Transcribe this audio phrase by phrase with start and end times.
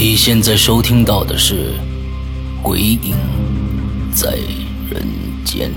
[0.00, 1.72] 你现在收听到的是
[2.62, 3.16] 《鬼影
[4.14, 4.38] 在
[4.88, 5.04] 人
[5.44, 5.68] 间》。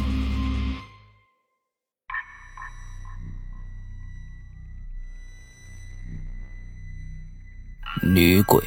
[8.04, 8.64] 女鬼，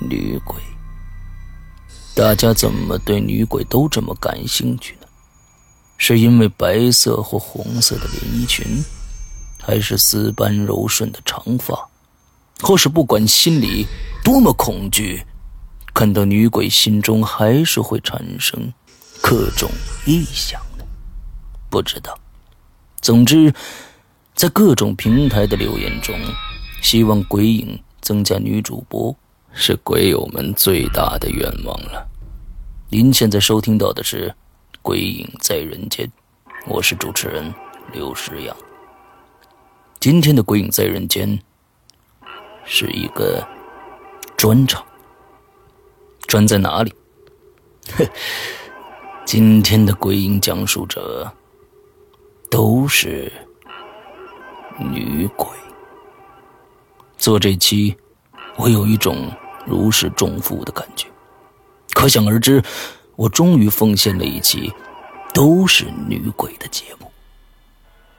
[0.00, 0.56] 女鬼，
[2.16, 5.06] 大家怎么对女鬼都这么感兴趣呢？
[5.96, 8.66] 是因为白色或红色的连衣裙，
[9.60, 11.88] 还是丝般柔顺的长发，
[12.62, 13.86] 或是不管心里
[14.22, 15.24] 多么恐惧，
[15.94, 18.72] 看到女鬼心中还是会产生
[19.20, 19.70] 各种
[20.06, 20.84] 臆想的？
[21.68, 22.18] 不知道。
[23.00, 23.52] 总之，
[24.34, 26.14] 在各种平台的留言中。
[26.82, 29.14] 希望鬼影增加女主播，
[29.52, 32.08] 是鬼友们最大的愿望了。
[32.88, 34.28] 您现在收听到的是
[34.80, 36.06] 《鬼影在人间》，
[36.66, 37.52] 我是主持人
[37.92, 38.56] 刘诗阳。
[39.98, 41.28] 今天的《鬼影在人间》
[42.72, 43.44] 是一个
[44.36, 44.86] 专场，
[46.28, 46.94] 专在哪里？
[49.26, 51.28] 今天的鬼影讲述者
[52.48, 53.30] 都是
[54.78, 55.48] 女鬼。
[57.18, 57.96] 做这期，
[58.54, 59.28] 我有一种
[59.66, 61.08] 如释重负的感觉。
[61.92, 62.62] 可想而知，
[63.16, 64.72] 我终于奉献了一期
[65.34, 67.10] 都是女鬼的节目。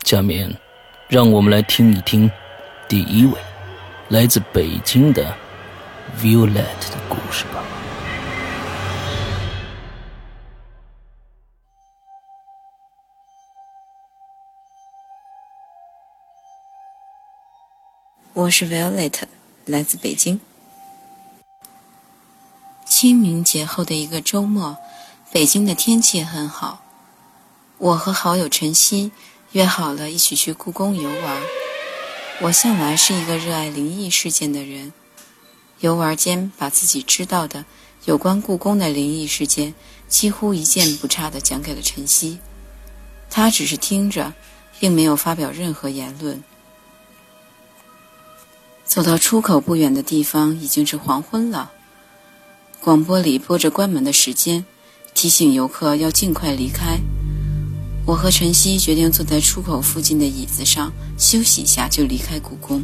[0.04, 0.54] 下面，
[1.08, 2.30] 让我们来听一听
[2.90, 3.34] 第一位
[4.12, 5.34] 来自北京的
[6.20, 7.64] Violet 的故事吧。
[18.34, 19.14] 我是 Violet，
[19.66, 20.42] 来自北京。
[22.86, 24.76] 清明节后的一个周末，
[25.32, 26.82] 北京的天气很好。
[27.78, 29.14] 我和好友晨曦
[29.54, 31.61] 约好了一起去故宫游玩。
[32.44, 34.92] 我向来是一个热爱灵异事件的人，
[35.80, 37.66] 游玩间把自己知道的
[38.06, 39.76] 有关故宫的灵异事件
[40.08, 42.40] 几乎一件不差的讲给了晨曦。
[43.30, 44.34] 他只是听着，
[44.80, 46.44] 并没有发表任何言论。
[48.86, 51.72] 走到出口不远的地方，已经是黄昏了。
[52.80, 54.66] 广播里播着关门的时间，
[55.14, 56.98] 提醒游客要尽快离开。
[58.06, 62.84] 我和晨曦决定坐在出口附近的椅子上休息一下，就离开故宫。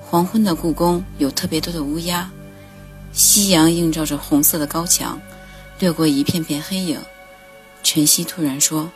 [0.00, 2.30] 黄昏的故宫有特别多的乌鸦，
[3.12, 5.20] 夕阳映照着红色的高墙，
[5.78, 6.98] 掠过一片片黑影。
[7.82, 8.90] 晨曦突然说：“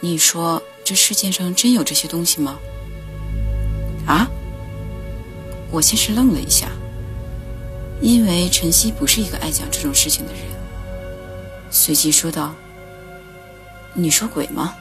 [0.00, 2.58] 你说这世界上真有这些东西吗？”
[4.08, 4.26] 啊？
[5.70, 6.68] 我先是愣了一下，
[8.00, 10.42] 因为晨曦不是一个爱讲这种事情的人。
[11.70, 12.54] 随即说道
[13.94, 14.74] ：“你说鬼吗？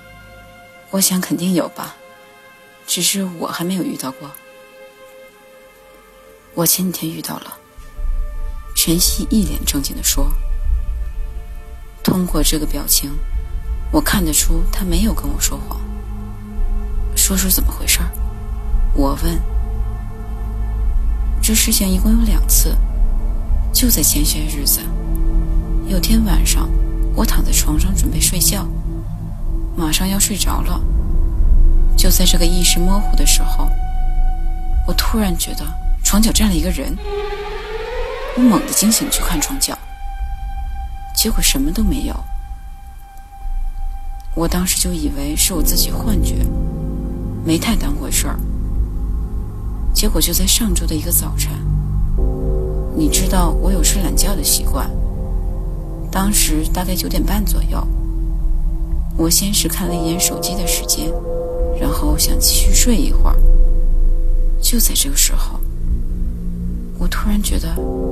[0.89, 1.95] 我想肯定有吧，
[2.85, 4.29] 只是我还没有遇到过。
[6.53, 7.57] 我前几天遇到了。”
[8.75, 10.31] 晨曦一脸正经地说。
[12.03, 13.11] 通过这个表情，
[13.91, 15.79] 我看得出他没有跟我说谎。
[17.15, 17.99] 说说怎么回事
[18.93, 19.39] 我问。
[21.41, 22.75] 这事情一共有两次，
[23.73, 24.81] 就在前些日子。
[25.87, 26.69] 有天晚上，
[27.13, 28.67] 我躺在床上准备睡觉，
[29.75, 30.81] 马上要睡着了。
[31.97, 33.69] 就在这个意识模糊的时候，
[34.87, 35.65] 我突然觉得
[36.03, 36.97] 床角站了一个人。
[38.37, 39.77] 我猛地惊醒去看床角，
[41.13, 42.15] 结果什么都没有。
[44.33, 46.37] 我当时就以为是我自己幻觉，
[47.43, 48.39] 没太当回事儿。
[49.93, 51.51] 结果就在上周的一个早晨，
[52.95, 54.89] 你知道我有睡懒觉的习惯。
[56.09, 57.85] 当时大概九点半左右，
[59.21, 61.07] 我先是看了一眼手机的时间，
[61.79, 63.35] 然后想继续睡一会儿。
[64.59, 65.59] 就在这个时候，
[66.97, 67.67] 我突然觉得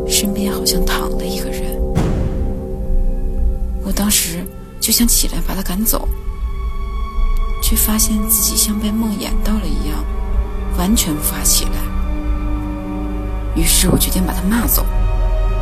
[0.07, 1.81] 身边好像躺了一个人，
[3.83, 4.45] 我当时
[4.79, 6.07] 就想起来把他赶走，
[7.59, 10.05] 却发现自己像被梦魇到了一样，
[10.77, 11.71] 完全无法起来。
[13.55, 13.63] 于。
[13.63, 14.85] 是我决定把他骂走，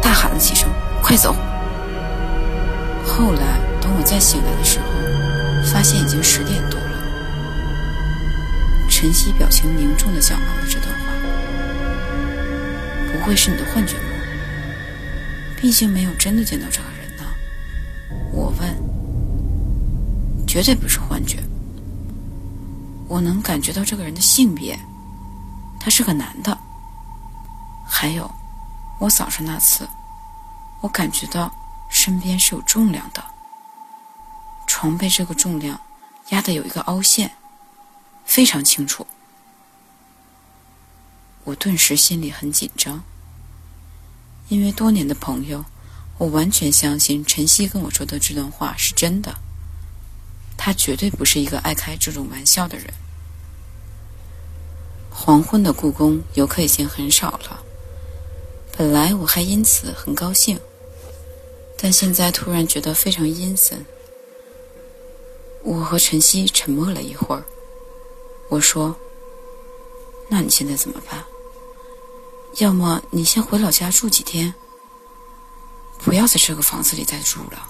[0.02, 0.68] 大喊了几声
[1.02, 1.34] ：“快走！”
[3.08, 4.86] 后来等我再醒来的时候，
[5.72, 6.88] 发现已经十点多了。
[8.90, 11.06] 晨曦表情凝重的讲完了这段话
[13.12, 14.04] ：“不会是你的幻觉吗？
[15.60, 17.24] 毕竟没有真的见到这个人呢。”
[18.32, 18.76] 我问
[20.48, 21.40] ：“绝对不是幻觉。
[23.08, 24.78] 我能感觉到这个人的性别，
[25.80, 26.58] 他是个男的。
[27.86, 28.30] 还有，
[29.00, 29.88] 我早上那次，
[30.82, 31.52] 我感觉到
[31.90, 33.24] 身边是有重量的，
[34.80, 35.82] 床被这个重量
[36.30, 37.32] 压得有一个凹陷。”
[38.26, 39.08] 非常清楚，
[41.46, 43.04] 我顿时心里很紧张，
[44.50, 45.66] 因为多年的朋友，
[46.20, 49.34] 我完全相信晨曦跟我说的这段话是真的。
[50.56, 52.94] 他绝对不是一个爱开这种玩笑的人。
[55.10, 57.64] 黄昏的故宫游客已经很少了，
[58.78, 60.60] 本来我还因此很高兴，
[61.82, 63.84] 但现在突然觉得非常阴森。
[65.68, 67.44] 我和晨曦沉默了一会儿。
[68.48, 68.96] 我说
[70.30, 71.26] ：“那你现在怎么办？
[72.60, 74.56] 要么你先回老家住几天，
[75.98, 77.70] 不要在这个房子里再住了。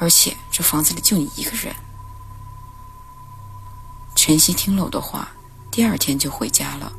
[0.00, 1.72] 而且这房子里就你一个人。”
[4.16, 5.28] 晨曦听了我的话，
[5.70, 6.92] 第二天就回家了，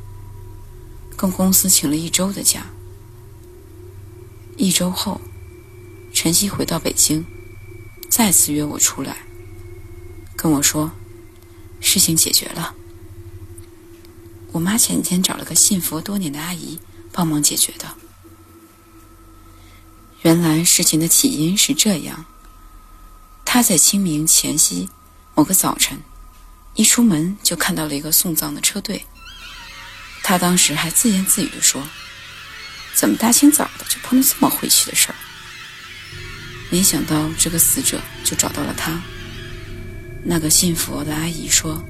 [1.18, 2.68] 跟公司请了一周的假。
[4.56, 5.20] 一周后，
[6.14, 7.26] 晨曦回到北京，
[8.10, 9.18] 再次约我出来，
[10.36, 10.92] 跟我说。
[11.86, 12.74] 事情解决了，
[14.54, 16.80] 我妈前几天找了个信佛多年的阿姨
[17.12, 17.94] 帮忙解决的。
[20.22, 22.26] 原来事情的起因是这样：
[23.44, 24.88] 她在清明前夕
[25.36, 26.02] 某个早晨，
[26.76, 29.06] 一出门就看到了一个送葬的车队。
[30.24, 31.86] 她当时还自言自语的说
[32.96, 35.16] ：“怎么大清早的就碰到这么晦气的事儿？”
[36.72, 39.04] 没想到这个死者就找到了她。
[40.26, 41.84] 那个信佛的阿姨说：“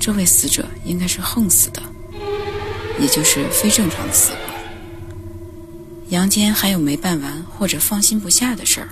[0.00, 1.82] 这位死者应该是横死的，
[2.98, 4.40] 也就是非正常的死亡。
[6.08, 8.88] 阳间还有没办完或者放心不下的事儿，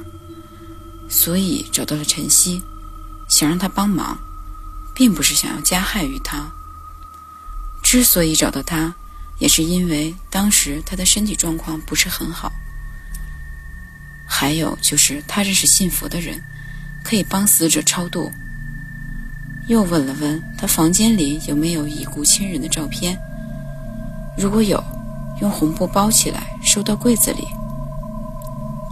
[1.09, 2.63] 所以找到了晨曦，
[3.29, 4.19] 想让他帮忙，
[4.95, 6.53] 并不是想要加害于他。
[7.83, 8.95] 之所以找到他，
[9.39, 12.53] 也是因为当时他的身体状况不是很好，
[14.27, 16.43] 还有就是他认识信佛的人，
[17.03, 18.31] 可以帮死者超度。”
[19.71, 23.17] 又问了问他房间里有没有已故亲人的照片，
[24.37, 24.83] 如果有，
[25.41, 27.47] 用红布包起来收到柜子里。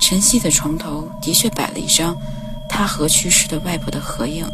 [0.01, 2.17] 晨曦的床头的确摆了一张
[2.69, 4.47] 他和去世的外婆的合影，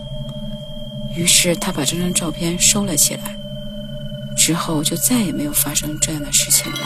[1.15, 3.37] 于是他把这张照片收了起来，
[4.35, 6.79] 之后就再也没有发生这样的事情了。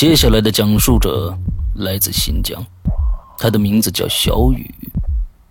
[0.00, 1.36] 接下来的讲述者
[1.74, 2.58] 来自新疆，
[3.36, 4.74] 他的名字叫小雨。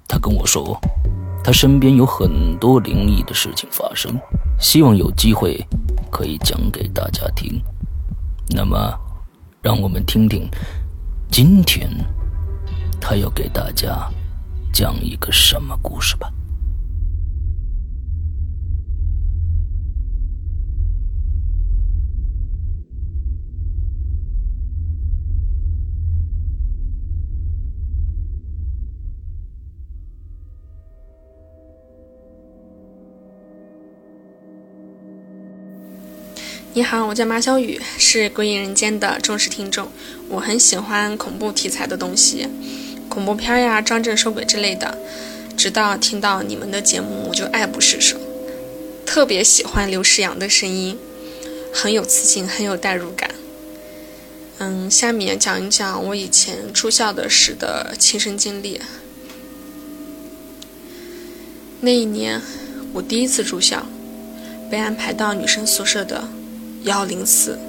[0.07, 0.75] 他跟我说，
[1.43, 4.19] 他身边有很多灵异的事情发生，
[4.59, 5.63] 希望有机会
[6.09, 7.61] 可以讲给大家听。
[8.47, 8.75] 那么，
[9.61, 10.49] 让我们听听
[11.29, 11.87] 今天
[12.99, 14.09] 他要给大家
[14.73, 16.27] 讲一个什么故事吧。
[36.73, 39.87] 你好，我叫马小雨，是《鬼影人间》的忠实听众。
[40.27, 42.47] 我很喜欢恐怖题材的东西，
[43.09, 44.95] 恐怖片呀、张震收鬼之类的。
[45.57, 48.17] 直到听到你们的节目，我就爱不释手。
[49.03, 50.95] 特别喜欢刘诗阳的声音，
[51.73, 53.31] 很有磁性，很有代入感。
[54.59, 58.79] 嗯，下面讲一讲我以前住校的时的亲身经历。
[61.81, 62.39] 那一年，
[62.93, 63.83] 我第一次住校，
[64.69, 66.29] 被安排到女生宿舍的。
[66.83, 67.59] 幺零四，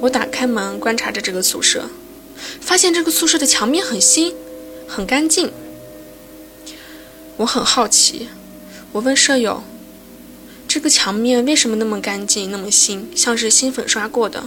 [0.00, 1.84] 我打开门观察着这个宿舍，
[2.60, 4.34] 发现这个宿舍的墙面很新，
[4.88, 5.52] 很干净。
[7.36, 8.28] 我很好奇，
[8.90, 9.62] 我问舍友
[10.66, 14.42] ：“这个墙面为什么那么干净、那么新，像是新粉刷过的？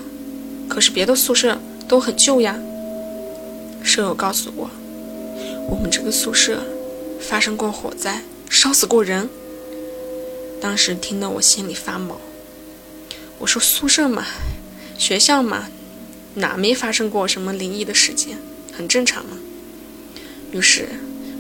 [0.68, 1.58] 可是别的宿舍
[1.88, 2.60] 都很旧呀。”
[3.82, 4.70] 舍友告诉我
[5.72, 6.62] ：“我们这个宿舍
[7.22, 9.30] 发生过火灾，烧死过人。”
[10.62, 12.20] 当时听得我心里发毛。
[13.46, 14.25] 我说：“宿舍嘛，
[14.98, 15.68] 学校嘛，
[16.34, 18.40] 哪没发生过什么灵异的事件？
[18.75, 19.38] 很正常嘛。”
[20.52, 20.90] 于是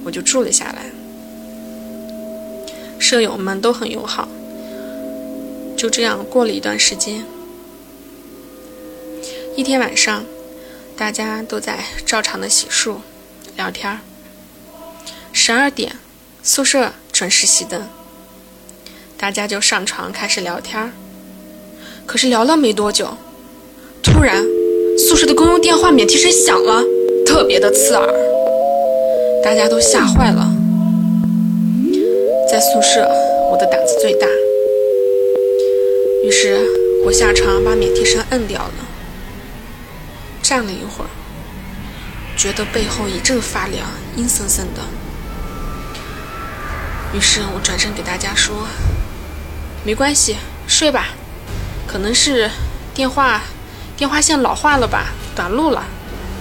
[0.03, 0.91] 我就住了下来。
[2.99, 4.29] 舍友们都很友好。
[5.75, 7.25] 就这样过了一段时间，
[9.55, 10.23] 一天晚上，
[10.95, 12.97] 大家都在照常的洗漱、
[13.57, 14.01] 聊天儿。
[15.33, 15.97] 十二点，
[16.43, 17.89] 宿舍准时熄灯，
[19.17, 20.91] 大家就上床开始聊天儿。
[22.05, 23.07] 可是聊了没多久，
[24.01, 24.45] 突然
[24.97, 26.83] 宿舍的公用电话免提声响了，
[27.25, 28.07] 特别的刺耳，
[29.43, 30.49] 大家都吓坏了。
[32.49, 33.05] 在宿舍，
[33.51, 34.27] 我的胆子最大，
[36.23, 36.57] 于是
[37.03, 38.73] 我下床把免提声摁掉了，
[40.41, 41.09] 站了一会儿，
[42.37, 43.85] 觉得背后一阵发凉，
[44.15, 44.81] 阴森森的。
[47.13, 48.67] 于是我转身给大家说
[49.83, 50.35] ：“没关系，
[50.67, 51.14] 睡吧。”
[51.95, 52.51] 可能是
[52.93, 53.41] 电话
[53.95, 55.85] 电话线老化了吧，短路了，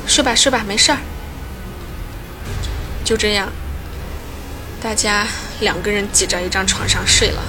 [0.04, 0.98] 睡吧睡吧，没事儿。
[3.04, 3.52] 就这样，
[4.82, 5.28] 大家
[5.60, 7.40] 两个人挤在一张床上睡了。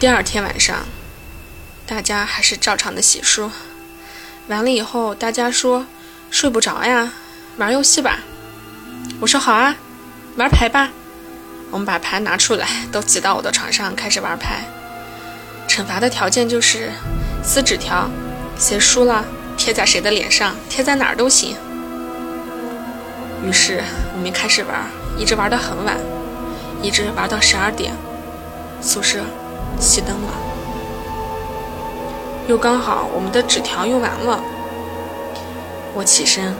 [0.00, 0.86] 第二天晚上，
[1.86, 3.48] 大家还是照常的洗漱，
[4.48, 5.86] 完了以后，大家说
[6.32, 7.12] 睡不着呀，
[7.58, 8.18] 玩游戏吧。
[9.20, 9.76] 我说好啊，
[10.34, 10.90] 玩牌吧。
[11.70, 14.64] 我们把牌拿出来，都挤到我的床上开始玩牌。
[15.78, 16.90] 惩罚的条件就是
[17.40, 18.10] 撕纸条，
[18.58, 19.24] 谁输了
[19.56, 21.54] 贴在谁的脸上，贴在哪儿都行。
[23.46, 23.80] 于是
[24.12, 25.96] 我们开始玩，一直玩到很晚，
[26.82, 27.94] 一直玩到十二点，
[28.80, 29.20] 宿舍
[29.80, 30.32] 熄灯了。
[32.48, 34.42] 又刚好我们的纸条用完了，
[35.94, 36.56] 我起身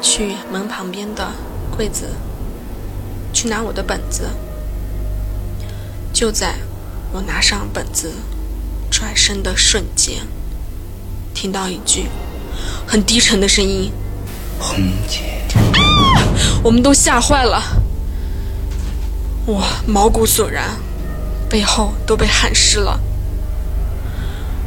[0.00, 1.30] 去门旁边的
[1.76, 2.06] 柜子
[3.34, 4.30] 去拿我的本子。
[6.10, 6.54] 就在
[7.12, 8.14] 我拿上本子。
[8.98, 10.26] 转身的瞬间，
[11.34, 12.06] 听到一句
[12.86, 13.92] 很低沉的声音
[14.58, 15.20] ：“红姐。”
[16.64, 17.62] 我们都吓坏了，
[19.44, 20.70] 我毛骨悚然，
[21.46, 22.98] 背后都被汗湿了。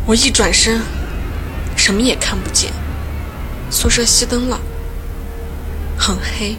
[0.05, 0.79] 我一转身，
[1.75, 2.71] 什么也看不见，
[3.71, 4.59] 宿舍熄灯了，
[5.98, 6.55] 很黑。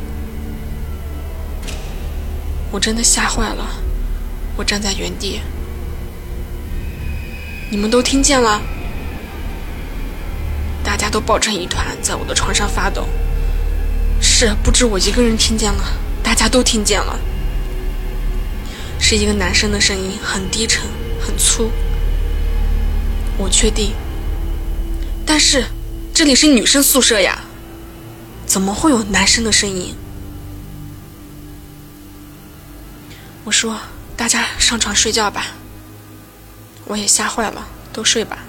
[2.72, 3.64] 我真的吓坏了，
[4.56, 5.40] 我站在原地。
[7.72, 8.60] 你们都听见了？
[10.82, 13.08] 大家都抱成一团，在我的床上发抖。
[14.20, 15.84] 是，不止我一个人听见了，
[16.20, 17.16] 大家都听见了。
[18.98, 20.82] 是一个男生的声音，很低沉，
[21.20, 21.70] 很粗。
[23.38, 23.92] 我确定。
[25.24, 25.64] 但是，
[26.12, 27.44] 这里是女生宿舍呀，
[28.46, 29.94] 怎么会有男生的声音？
[33.44, 33.78] 我说
[34.16, 35.46] ：“大家上床睡觉吧。”
[36.90, 38.44] 我也吓坏了，都睡吧。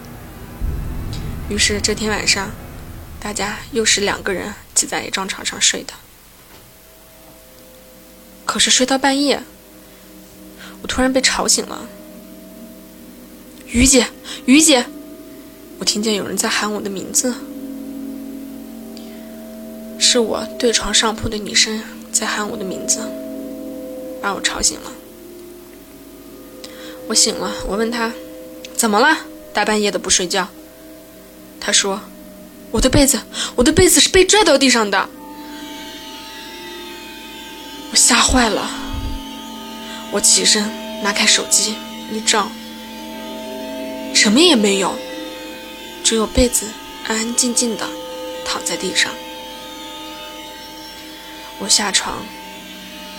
[1.47, 2.49] 于是这天晚上，
[3.19, 5.93] 大家又是两个人挤在一张床上睡的。
[8.43, 9.43] 可是睡到半夜，
[10.81, 11.87] 我突然被吵醒了。
[13.67, 14.07] 于姐，
[14.47, 14.87] 于姐，
[15.77, 17.35] 我听见有人在喊我的名字，
[19.99, 23.07] 是我对床上铺的女生在喊我的名字，
[24.19, 24.91] 把我吵醒了。
[27.07, 28.11] 我醒了，我问她。
[28.81, 29.15] 怎么了？
[29.53, 30.47] 大半夜的不睡觉。
[31.59, 32.01] 他说
[32.73, 33.21] ：“我的被子，
[33.55, 35.07] 我的被子是被拽到地上的。”
[37.93, 38.67] 我吓坏了。
[40.09, 40.67] 我起身
[41.03, 41.75] 拿开手机
[42.11, 42.49] 一照，
[44.15, 44.97] 什么也没有，
[46.03, 46.65] 只有被子
[47.07, 47.87] 安安静静的
[48.43, 49.11] 躺在地上。
[51.59, 52.25] 我下床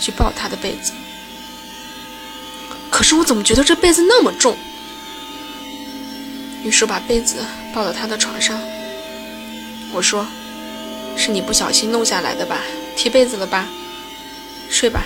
[0.01, 0.91] 去抱他的被子，
[2.91, 4.57] 可是我怎么觉得这被子那么重？
[6.65, 7.37] 于是把被子
[7.75, 8.61] 抱到他的床上。
[9.93, 10.27] 我说
[11.17, 12.59] ：“是你不小心弄下来的吧？
[12.97, 13.69] 踢被子了吧？
[14.71, 15.05] 睡吧。”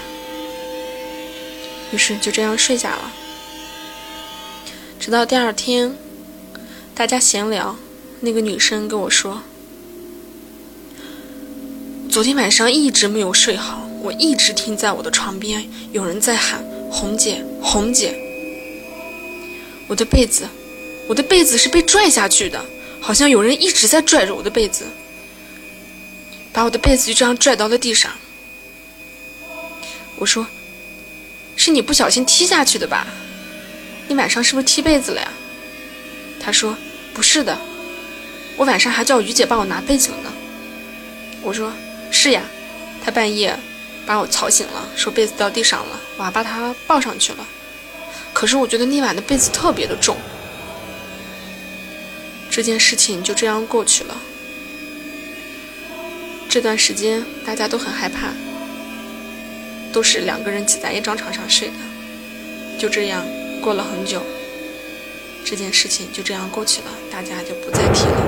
[1.92, 3.12] 于是就这样睡下了。
[5.00, 5.96] 直到第二天，
[6.94, 7.76] 大家闲聊，
[8.20, 9.42] 那个女生跟我说
[12.10, 18.16] ：“昨天晚上一直没有睡好，我一直听在我的床边有人在喊‘红姐，红姐’，
[19.88, 20.48] 我的被子。”
[21.06, 22.64] 我的被子是被拽下去的，
[23.00, 24.86] 好像有人一直在拽着我的被子。
[26.52, 28.10] 把我的被子就这样拽到了地上。
[30.16, 30.46] 我说
[31.54, 33.06] ：“是你不小心踢下去的吧？
[34.08, 35.30] 你晚上是不是踢被子了呀？”
[36.40, 36.76] 他说
[37.12, 37.58] ：“不是的，
[38.56, 40.32] 我晚上还叫于姐帮我拿被子了呢。”
[41.42, 41.72] 我说
[42.10, 42.42] ：“是呀，
[43.04, 43.54] 他半夜
[44.06, 47.46] 把我吵醒了，说被子掉地上了，我还把他抱上去了。
[48.32, 50.16] 可是我觉得那晚的被子特别的重。”
[52.56, 54.16] 这件事情就这样过去了。
[56.48, 58.32] 这段时间大家都很害怕，
[59.92, 61.74] 都是两个人挤在一张床上睡的。
[62.78, 63.22] 就这样
[63.60, 64.22] 过了很久，
[65.44, 68.22] 这件事情就这样过去了，大家就不再提了。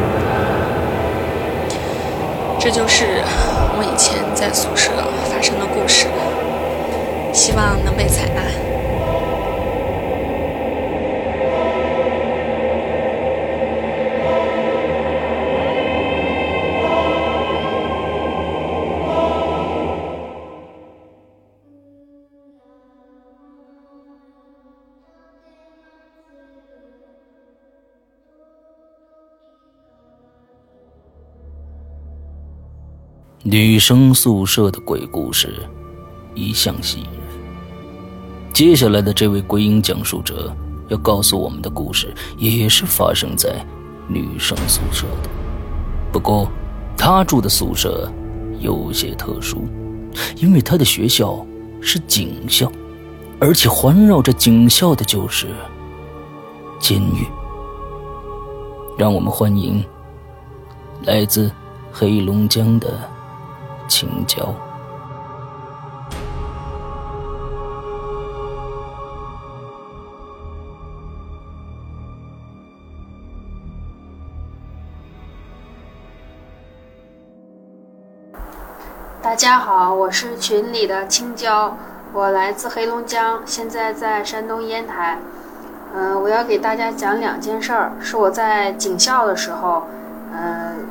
[2.61, 3.25] 这就是
[3.79, 4.91] 我以前在宿舍
[5.31, 6.07] 发生的故事，
[7.33, 8.68] 希望能被采纳。
[33.51, 35.67] 女生宿舍的鬼故事
[36.35, 38.53] 一向吸引人。
[38.53, 40.55] 接下来的这位鬼影讲述者
[40.89, 43.65] 要告诉我们的故事，也是发生在
[44.07, 45.31] 女生宿舍的。
[46.13, 46.47] 不过，
[46.95, 48.13] 他住的宿舍
[48.61, 49.67] 有些特殊，
[50.37, 51.43] 因为他的学校
[51.81, 52.71] 是警校，
[53.41, 55.47] 而且环绕着警校的就是
[56.79, 57.27] 监狱。
[58.99, 59.83] 让我们欢迎
[61.05, 61.51] 来自
[61.91, 62.93] 黑龙江的。
[63.89, 64.55] 青椒。
[79.21, 81.77] 大家好，我是群里的青椒，
[82.13, 85.19] 我来自黑龙江，现在在山东烟台。
[85.95, 89.87] 嗯，我要给大家讲两件事儿，是我在警校的时候，
[90.33, 90.87] 嗯，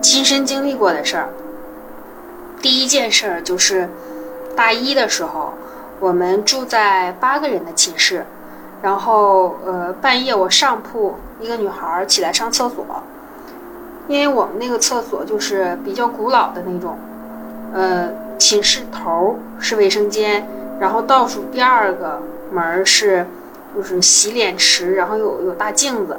[0.00, 1.28] 亲身经历过的事儿。
[2.62, 3.88] 第一件事儿就是
[4.54, 5.54] 大一的时候，
[5.98, 8.24] 我们住在八个人的寝室，
[8.82, 12.84] 然后呃半夜我上铺一个女孩起来上厕所，
[14.08, 16.98] 因为我们那个厕所就是比较古老的那种，
[17.72, 20.46] 呃寝室头是卫生间，
[20.78, 22.20] 然后倒数第二个
[22.52, 23.26] 门是
[23.74, 26.18] 就是洗脸池，然后有有大镜子，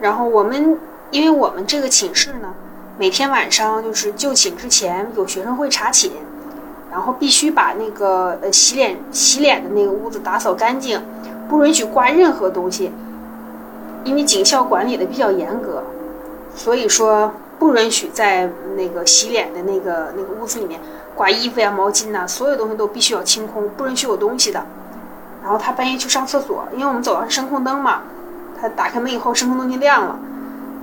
[0.00, 0.78] 然后我们
[1.10, 2.54] 因为我们这个寝室呢。
[2.98, 6.12] 每天晚上就是就寝之前，有学生会查寝，
[6.90, 10.98] 然后必须把那个呃洗脸洗脸的那个屋子打扫干净，
[11.46, 12.90] 不允许挂任何东西。
[14.02, 15.82] 因为警校管理的比较严格，
[16.54, 20.80] 所以说不允许在那个洗脸的那个那个屋子里面
[21.14, 24.64] 挂衣服呀、毛巾呐，所有东西都必须要清空，不允许有东西的。
[25.42, 28.02] 然后他半夜去上厕所，因为我们走廊是声控灯嘛，
[28.58, 30.18] 他打开门以后声控灯就亮了。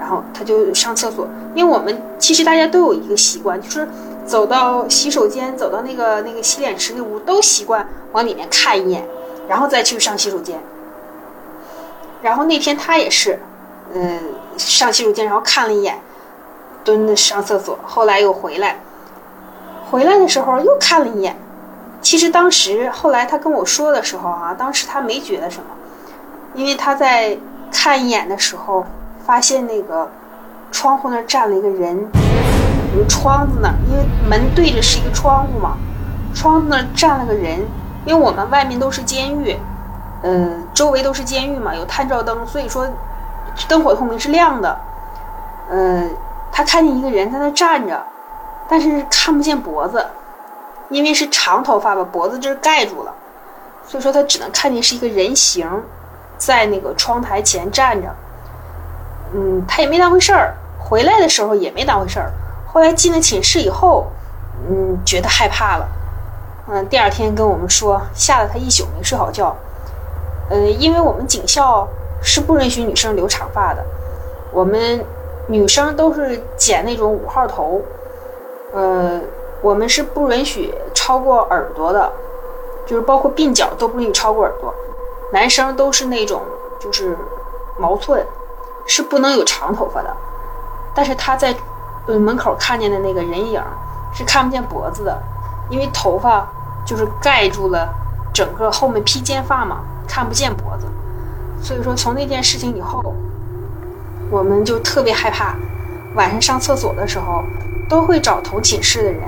[0.03, 3.87] 然后他就上厕所，因为我们其实大家都有一个习惯，就是
[4.25, 9.07] 走到洗手间、走到那个那个洗脸池那屋，都习惯往里面看一眼，
[9.47, 10.59] 然后再去上洗手间。
[12.21, 13.39] 然后那天他也是，
[13.93, 14.19] 嗯，
[14.57, 15.97] 上洗手间，然后看了一眼，
[16.83, 18.81] 蹲着上厕所，后来又回来，
[19.89, 21.37] 回来的时候又看了一眼。
[22.01, 25.67] 其实当时后来他跟我说的时候啊，当时他没觉得什么，
[26.55, 27.37] 因为他在
[27.71, 28.85] 看一眼的时候。
[29.25, 30.09] 发现那个
[30.71, 32.07] 窗户那儿站了一个人，
[33.07, 35.77] 窗子那儿，因为门对着是一个窗户嘛，
[36.33, 37.59] 窗子那儿站了个人。
[38.05, 39.57] 因为我们外面都是监狱，
[40.23, 42.85] 呃，周围都是监狱嘛，有探照灯，所以说
[43.69, 44.77] 灯火通明是亮的。
[45.69, 46.03] 呃，
[46.51, 48.05] 他看见一个人在那站着，
[48.67, 50.05] 但是看不见脖子，
[50.89, 53.13] 因为是长头发把脖子这儿盖住了，
[53.87, 55.65] 所以说他只能看见是一个人形
[56.37, 58.13] 在那个窗台前站着。
[59.33, 62.31] 嗯，他也没当回事儿，回来的时候也没当回事儿。
[62.71, 64.07] 后来进了寝室以后，
[64.69, 65.87] 嗯，觉得害怕了。
[66.69, 69.55] 嗯，第二天跟我们说，吓得他一宿没睡好觉。
[70.49, 71.87] 呃，因为我们警校
[72.21, 73.83] 是不允许女生留长发的，
[74.51, 75.03] 我们
[75.47, 77.81] 女生都是剪那种五号头。
[78.73, 79.19] 呃，
[79.61, 82.11] 我们是不允许超过耳朵的，
[82.85, 84.73] 就是包括鬓角都不允许超过耳朵。
[85.31, 86.41] 男生都是那种
[86.79, 87.17] 就是
[87.77, 88.25] 毛寸。
[88.85, 90.15] 是不能有长头发的，
[90.93, 91.55] 但是他在
[92.07, 93.61] 门口看见的那个人影
[94.13, 95.21] 是看不见脖子的，
[95.69, 96.47] 因为头发
[96.85, 97.87] 就是盖住了
[98.33, 100.85] 整个后面披肩发嘛，看不见脖子。
[101.61, 103.15] 所以说从那件事情以后，
[104.29, 105.55] 我们就特别害怕，
[106.15, 107.41] 晚上上厕所的时候，
[107.89, 109.21] 都会找同寝室的人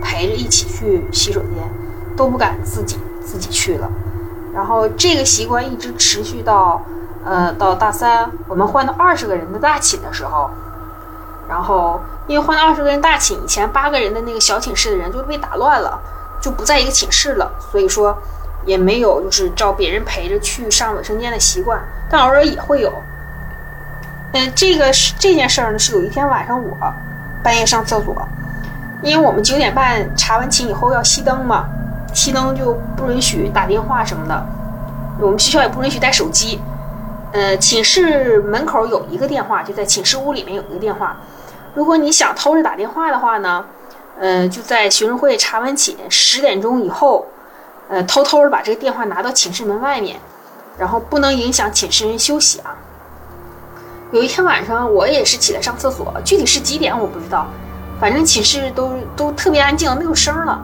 [0.00, 1.68] 陪着一起去洗手间，
[2.16, 3.90] 都不敢自己自己去了。
[4.54, 6.80] 然后这个习惯一直持续到，
[7.24, 10.50] 呃，到大三我们换到二十个人的大寝的时候，
[11.48, 16.00] 然后因为换到二十个人大寝，以前八个人的那个小寝室的人就被打乱了，
[16.40, 18.16] 就不在一个寝室了，所以说
[18.64, 21.78] 也没有就是找别人陪着去上卫生间的习惯，
[22.08, 22.90] 但偶尔也会有。
[24.32, 26.76] 嗯，这个是这件事儿呢，是有一天晚上我
[27.42, 28.16] 半夜上厕所，
[29.02, 31.68] 因为我们九点半查完寝以后要熄灯嘛。
[32.12, 34.46] 熄灯就不允许打电话什么的，
[35.20, 36.60] 我们学校也不允许带手机。
[37.32, 41.16] 呃，寝室门口有一个电话，就在寝室屋里面有一个电话。
[41.74, 43.64] 如果你想偷着打电话的话呢，
[44.18, 47.26] 呃，就在学生会查完寝十点钟以后，
[47.88, 50.18] 呃，偷偷的把这个电话拿到寝室门外面，
[50.76, 52.76] 然后不能影响寝室人休息啊。
[54.10, 57.46] 有一天晚上，我也是起来上厕所，具体是几点我不知道，
[58.00, 60.60] 反正寝室都都特别安静，没有声了。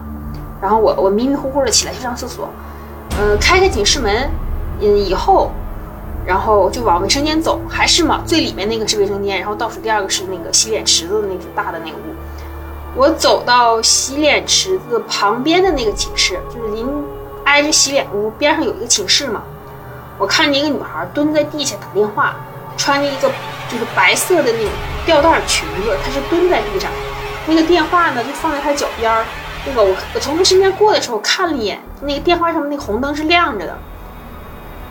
[0.61, 2.48] 然后我我迷迷糊糊的起来去上厕所，
[3.20, 4.29] 呃，开开寝室门，
[4.81, 5.52] 嗯，以后，
[6.27, 12.15] 然后就往卫生间走，还是嘛，最里面那个是卫生间，然后倒数第二个是那个洗脸池子的那个大的那个屋。
[12.97, 16.89] 我走到洗脸池子旁边的那个寝室，就是临
[17.45, 19.43] 挨着洗脸屋边上有一个寝室嘛。
[20.19, 22.35] 我看见一个女孩蹲在地下打电话，
[22.77, 23.31] 穿着一个
[23.71, 24.71] 就是白色的那种
[25.05, 26.91] 吊带裙子，她是蹲在地上，
[27.47, 29.25] 那个电话呢就放在她脚边儿。
[29.69, 33.77] 那个我我从他身边过的时候看了一眼，那个电话上面那个红灯是亮着的，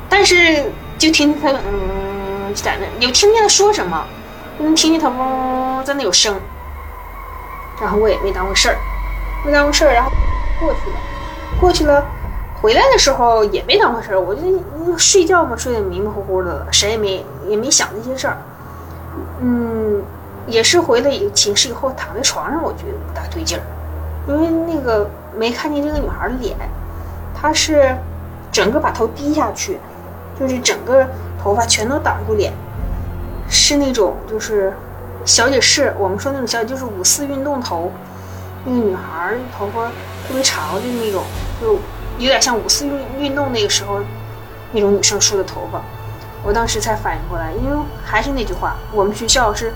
[0.10, 4.06] 但是就听见他嗯在那有听见他说什么，
[4.60, 6.36] 能听见他嗡在那有声，
[7.82, 8.78] 然后我也没当回事儿，
[9.46, 10.12] 没当回事儿，然后
[10.60, 10.96] 过去了，
[11.60, 12.06] 过去了，
[12.62, 14.42] 回来的时候也没当回事儿，我就
[14.98, 18.38] 睡觉嘛，睡得迷迷糊糊的，谁也没也没想那些事儿，
[19.42, 20.02] 嗯，
[20.48, 23.64] 也是回了寝室以后躺在床上，我觉得不大对劲儿。
[24.28, 26.56] 因为那个没看见这个女孩的脸，
[27.40, 27.96] 她是
[28.52, 29.78] 整个把头低下去，
[30.40, 31.08] 就是整个
[31.42, 32.54] 头发全都挡住脸，
[33.50, 34.74] 是那种就是
[35.26, 37.92] 小姐式，我们说那种小姐就是五四运动头，
[38.66, 39.88] 那个女孩头发
[40.28, 41.24] 特别长的那种，
[41.62, 41.74] 就
[42.18, 44.00] 有点像五四运运动那个时候
[44.72, 45.82] 那种女生梳的头发。
[46.44, 49.74] 我当时才反应过来，因为还是那句话，我们学校是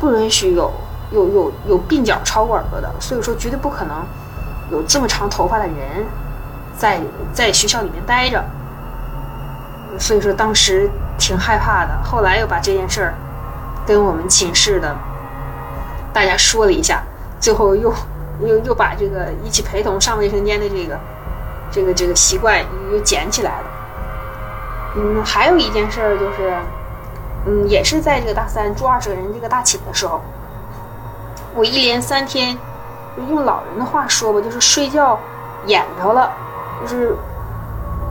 [0.00, 0.70] 不允许有。
[1.14, 4.02] 有有有鬓角超过耳朵的，所以说绝对不可能
[4.70, 6.06] 有这么长头发的人
[6.74, 6.98] 在
[7.34, 8.42] 在学校里面待着。
[9.98, 13.14] 所以说当时挺害怕的，后来又把这件事儿
[13.86, 14.96] 跟我们寝室的
[16.12, 17.02] 大家说了一下，
[17.40, 17.92] 最后又
[18.40, 20.98] 又又把这个一起陪同上卫生间的这个
[21.70, 22.60] 这个这个习惯
[22.92, 23.66] 又捡起来了。
[24.96, 26.54] 嗯，还有一件事儿就是，
[27.46, 30.20] 嗯，也是在这个大三住二十个人这个大寝的时候。
[31.54, 32.56] 我一连三天，
[33.28, 35.18] 用老人的话说吧，就是睡觉
[35.66, 36.30] 眼着了，
[36.80, 37.14] 就是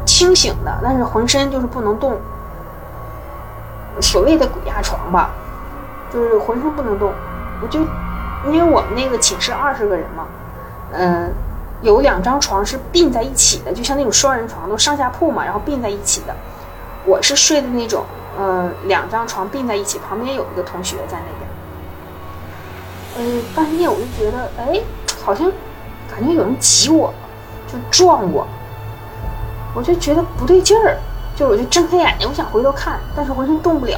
[0.05, 2.17] 清醒的，但是浑身就是不能动。
[4.01, 5.31] 所谓的鬼压床吧，
[6.11, 7.11] 就是浑身不能动。
[7.61, 7.79] 我就
[8.45, 10.25] 因为我们那个寝室二十个人嘛，
[10.93, 11.31] 嗯，
[11.81, 16.35] 有两张床是并在一起的，就像那种双人床，都上下铺嘛，然后并在一起的。
[17.05, 18.03] 我是睡的那种，
[18.39, 21.49] 呃，两张床并在一起，旁边有一个同学在那边。
[23.17, 24.79] 嗯，半夜我就觉得，哎，
[25.23, 25.51] 好像
[26.09, 27.13] 感觉有人挤我，
[27.67, 28.47] 就撞我，
[29.73, 30.97] 我就觉得不对劲儿，
[31.35, 33.97] 就我就睁开眼睛，我想回头看，但是浑身动不了，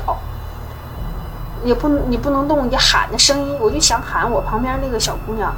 [1.64, 5.54] 也不你不能动，你喊的声音，我就想喊我旁边那个小姑娘，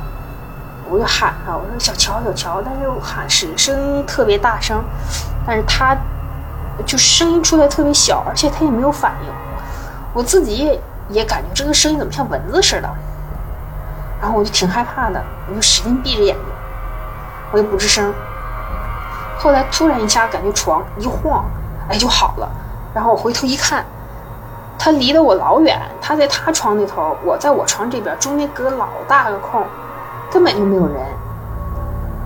[0.89, 4.83] 我就喊她，我说小乔小乔，但是我喊是声音特别大声，
[5.45, 5.97] 但是她
[6.85, 9.29] 就声音出来特别小，而且她也没有反应，
[10.13, 12.89] 我自己也也感觉这个声音怎么像蚊子似的。
[14.21, 16.45] 然后我就挺害怕的，我就使劲闭着眼睛，
[17.51, 18.13] 我也不吱声。
[19.45, 21.45] 后来突然一下感觉床一晃，
[21.87, 22.49] 哎就好了。
[22.95, 23.85] 然后我回头一看，
[24.75, 29.63] 他离得我老远，他在他床那头，我在我床这边，中间隔老大个空，
[30.31, 30.95] 根本就没有人。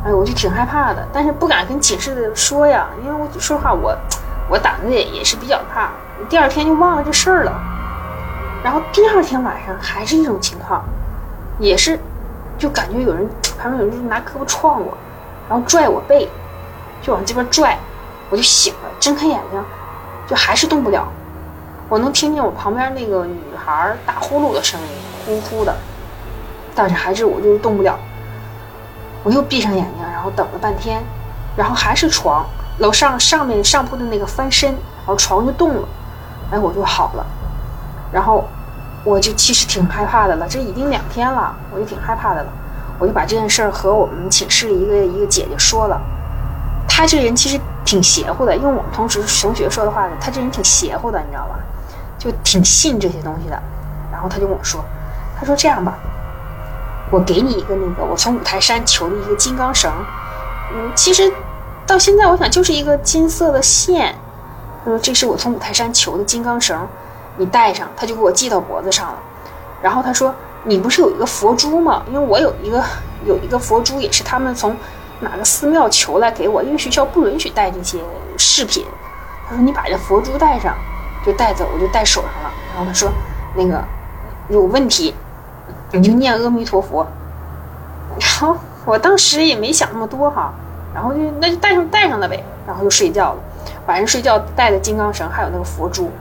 [0.06, 3.94] 哎，我就挺害怕的，但是不敢跟寝室的说呀，因为我说话，我
[4.50, 5.92] 我胆子也也是比较大。
[6.30, 7.52] 第二天就忘了这事儿了。
[8.64, 10.82] 然后第二天晚上还是一种情况。
[11.60, 12.00] 也是，
[12.58, 13.30] 就感觉有人
[13.62, 14.98] 旁边有人拿胳膊撞我，
[15.50, 16.30] 然后拽我背，
[17.02, 17.78] 就往这边拽，
[18.30, 19.64] 我就醒了，睁开眼睛，
[20.28, 21.08] 就还是动不了。
[21.88, 24.88] 我能听见我旁边那个女孩打呼噜的声音，
[25.26, 25.76] 呼呼的，
[26.76, 27.98] 但是还是我就是动不了。
[29.24, 31.02] 我又闭上眼睛，然后等了半天，
[31.58, 32.46] 然后还是床
[32.78, 35.88] 楼上上面上铺的那个翻身，然后床就动了，
[36.52, 37.26] 哎，我就好了。
[38.12, 38.48] 然后
[39.04, 42.52] 我就其实挺害怕的了，这已经两天了，我就挺害怕的了。
[43.00, 46.00] 我就把这件事儿和我们寝室一个一个姐姐说了。
[46.90, 51.60] 他这人其实挺邪乎的，用我们同时同学说的话，他这人挺邪乎的，你知道吧？
[52.18, 53.58] 就挺信这些东西的。
[54.12, 54.84] 然后他就跟我说
[55.40, 55.94] ：“他说这样吧，
[57.10, 59.90] 我给你一个那个我从五台山求的一个金刚绳，
[60.74, 61.32] 嗯，其实
[61.88, 64.14] 到现在我想就是一个金色的线。
[64.84, 66.78] 他说这是我从五台山求的金刚绳。”
[67.38, 69.18] 你戴上，他就给我系到脖子上了。
[69.82, 72.04] 然后他说：“你不是有一个佛珠吗？
[72.08, 72.84] 因为我有一个
[73.24, 74.76] 有一个佛珠，也是他们从
[75.22, 78.00] 哪个寺庙求来给我，因为学校不允许带这些
[78.38, 78.86] 饰品。
[79.48, 80.76] 他说你把这佛珠戴上，
[81.26, 82.52] 就带走，我就戴手上了。
[82.74, 83.12] 然后他说，
[83.56, 83.84] 那个
[84.48, 85.14] 有问题，
[85.92, 87.06] 你就念阿弥陀佛。
[88.20, 88.56] 然后
[88.86, 90.54] 我当时也没想那么多哈，
[90.94, 93.40] 然后就那就戴上戴上了呗，然后就睡觉了。
[93.88, 96.12] 晚上睡觉带的金刚绳，还有那个佛珠。”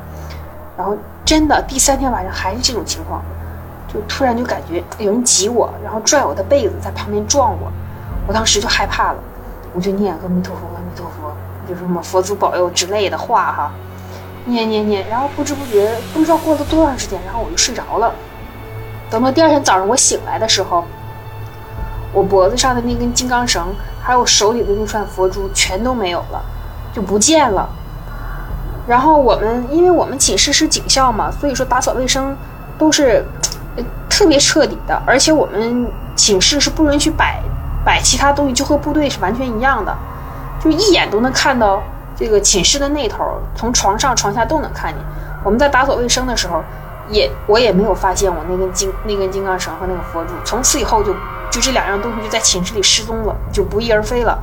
[0.78, 3.20] 然后真的第三天晚上还是这种情况，
[3.92, 7.70] 就突然就感觉有人挤我，然后拽我的被子，在旁边撞我，
[8.28, 9.18] 我当时就害怕了，
[9.72, 11.34] 我就念阿弥陀佛，阿弥陀佛，
[11.66, 13.72] 就是什么佛祖保佑之类的话哈，
[14.44, 18.12] 念念念，然后不知不觉不知道过了多长时间，然后我就睡着了。
[19.10, 20.84] 等到第二天早上我醒来的时候，
[22.12, 23.66] 我脖子上的那根金刚绳，
[24.02, 26.44] 还有手里的那串佛珠全都没有了，
[26.92, 27.66] 就不见了。
[28.86, 32.36] 然后我们，因为我们寝室是警校嘛，所以说打扫卫生
[32.76, 33.24] 都是
[34.10, 37.42] 特别彻底的，而且我们寝室是不允许摆
[37.88, 39.96] 摆其他东西，就和部队是完全一样的，
[40.62, 41.82] 就一眼都能看到
[42.14, 43.24] 这个寝室的那头，
[43.56, 45.02] 从床上床下都能看见。
[45.42, 46.62] 我们在打扫卫生的时候，
[47.08, 51.14] 也我也没有发现我那根金那根金刚绳和那个佛珠，从此以后就
[51.50, 54.38] 就这两样东西就在寝室里失踪了，就不翼而飞了。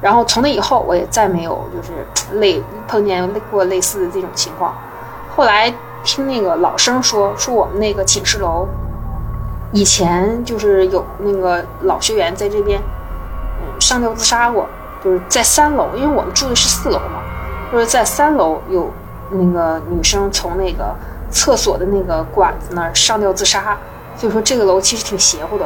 [0.00, 2.04] 然后从那以后，我也再没有就是
[2.40, 4.74] 类碰见过类似的这种情况。
[5.36, 8.66] 后来听那个老生说，说我们那个寝室楼
[9.72, 12.80] 以前就是有那个老学员在这边
[13.60, 14.66] 嗯上吊自杀过，
[15.04, 17.22] 就是在三楼，因为我们住的是四楼嘛，
[17.70, 18.90] 就是在三楼有
[19.30, 20.94] 那个女生从那个
[21.30, 23.76] 厕所的那个管子那儿上吊自杀。
[24.16, 25.64] 所以说这个楼其实挺邪乎的，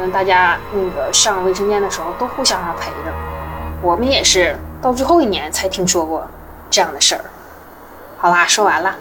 [0.00, 3.14] 嗯，大家那个上卫生间的时候都互相陪着。
[3.80, 6.26] 我们也是到最后一年才听说过
[6.68, 7.20] 这样的事儿。
[8.16, 8.96] 好啦，说完了。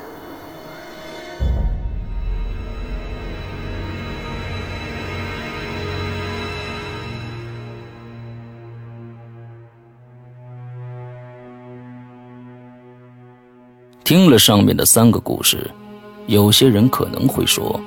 [14.08, 15.70] 听了上面的三个故事，
[16.28, 17.78] 有些人可能会说，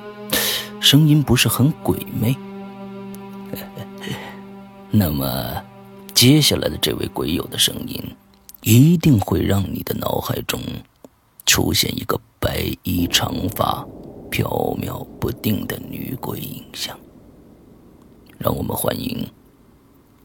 [0.79, 2.37] 声音不是很鬼魅。
[4.91, 5.25] 那么。
[6.13, 7.99] 接下来的这位鬼友的声音，
[8.61, 10.61] 一定会让你的脑海中
[11.47, 13.83] 出现一个白衣长发、
[14.29, 14.47] 飘
[14.79, 16.95] 渺不定的女鬼影像。
[18.37, 19.27] 让我们欢迎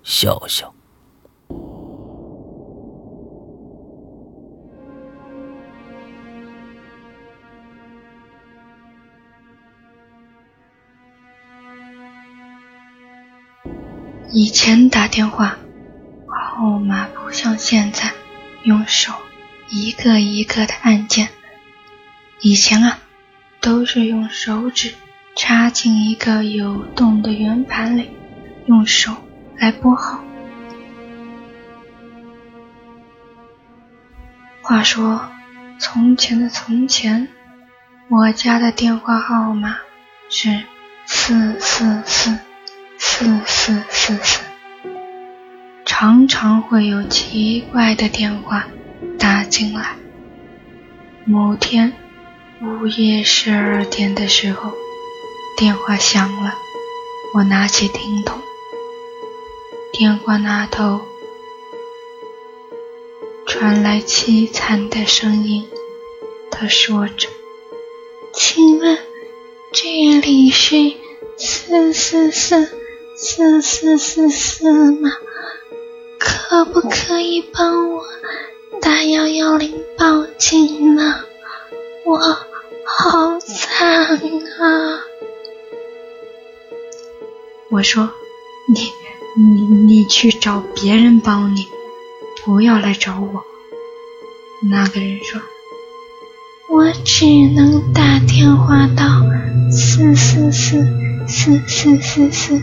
[0.02, 0.70] 笑笑。
[14.32, 15.58] 以前打电话。
[16.28, 18.12] 号码不像现在
[18.62, 19.12] 用手
[19.68, 21.28] 一个一个的按键，
[22.40, 22.98] 以前啊
[23.60, 24.94] 都是用手指
[25.36, 28.10] 插进一个有洞的圆盘里，
[28.64, 29.14] 用手
[29.58, 30.24] 来拨号。
[34.62, 35.28] 话说
[35.78, 37.28] 从前的从前，
[38.08, 39.76] 我家的电话号码
[40.30, 40.62] 是
[41.04, 42.38] 四四四
[43.18, 44.40] 四四四四。
[45.86, 48.68] 常常会有奇怪的电话
[49.18, 49.96] 打进来。
[51.24, 51.94] 某天
[52.60, 54.74] 午夜十二点的时候，
[55.56, 56.52] 电话响了，
[57.32, 58.38] 我拿起听筒，
[59.94, 61.00] 电话那头
[63.46, 65.66] 传来凄惨的声音，
[66.50, 67.30] 他说着
[68.34, 68.98] ：“请问
[69.72, 70.92] 这里是
[71.38, 72.75] 四四四
[73.28, 75.10] 四四四四吗？”
[76.16, 78.04] 可不可以帮我
[78.80, 81.24] 打幺幺零报警呢？
[82.04, 82.16] 我
[82.84, 85.00] 好惨啊！
[87.68, 88.10] 我说，
[88.72, 88.92] 你
[89.36, 91.66] 你你去找别人帮你，
[92.44, 93.44] 不要来找我。
[94.70, 95.40] 那个人说，
[96.70, 99.04] 我只能打电话到
[99.70, 100.86] 四四四
[101.26, 102.62] 四四四四。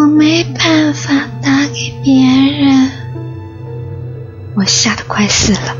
[0.00, 2.90] 我没办法打给别人，
[4.54, 5.76] 我吓得快死了，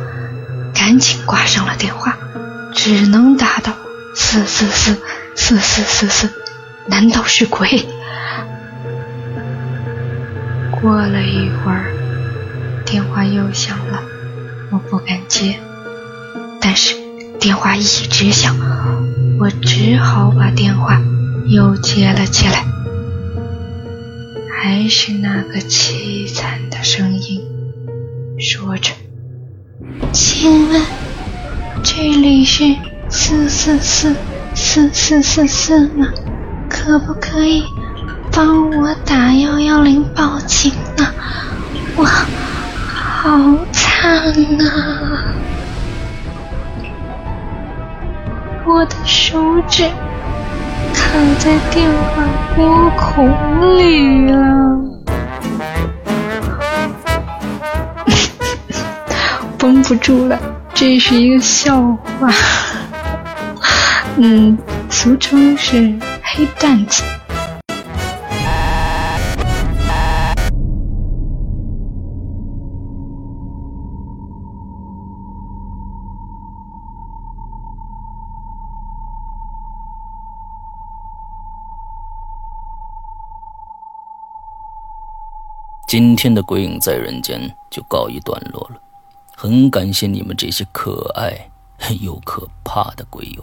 [0.74, 2.18] 赶紧挂上了电话，
[2.74, 3.72] 只能打到
[4.14, 5.00] 四四四
[5.34, 6.30] 四四四四。
[6.86, 7.86] 难道是鬼？
[10.82, 11.86] 过了一会儿，
[12.84, 14.02] 电话又响了，
[14.70, 15.58] 我不敢接，
[16.60, 16.94] 但是
[17.38, 18.54] 电话一直响，
[19.38, 21.00] 我只好把电话
[21.46, 22.66] 又接了起来，
[24.62, 27.40] 还是那个凄惨的声音，
[28.38, 28.92] 说着。
[30.12, 30.82] 请问
[31.82, 32.76] 这里是
[33.08, 34.14] 四四四
[34.54, 36.08] 四四四四吗？
[36.68, 37.64] 可不可以
[38.32, 41.06] 帮我打幺幺零报警呢？
[41.96, 45.34] 我好惨啊！
[48.66, 49.88] 我的手指
[51.10, 52.22] 卡在电话
[52.54, 53.28] 拨孔
[53.76, 54.38] 里了。
[59.58, 60.38] 绷不住了，
[60.72, 61.82] 这是一个笑
[62.20, 62.30] 话，
[64.18, 64.56] 嗯，
[64.88, 65.92] 俗称是
[66.22, 67.02] 黑蛋子。
[85.90, 88.80] 今天的《鬼影在人间》就告一段落了。
[89.36, 91.36] 很感谢你们这些可爱
[92.00, 93.42] 又可怕的鬼友，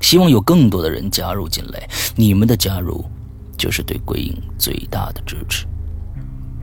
[0.00, 1.88] 希望有更多的人加入进来。
[2.16, 3.04] 你们的加入，
[3.56, 5.68] 就是对鬼影最大的支持。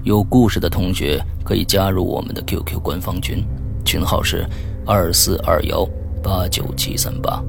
[0.04, 3.42] 有故事的同学可以加入我们的 QQ 官方群，
[3.86, 4.46] 群号是
[4.86, 5.88] 二四二幺
[6.22, 7.42] 八九七三八，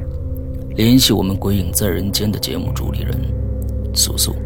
[0.77, 3.21] 联系我们《鬼影在人间》的节目主理人
[3.93, 4.37] 素素。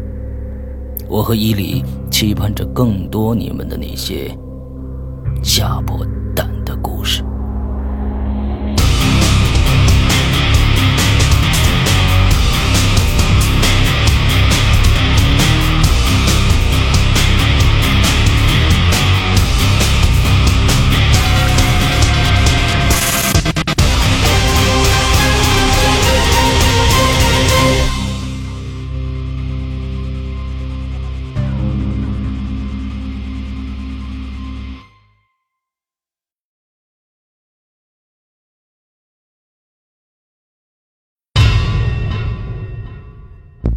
[1.11, 4.33] 我和伊犁期盼着更多你们的那些
[5.43, 6.01] 下播。
[7.01, 7.30] 故事。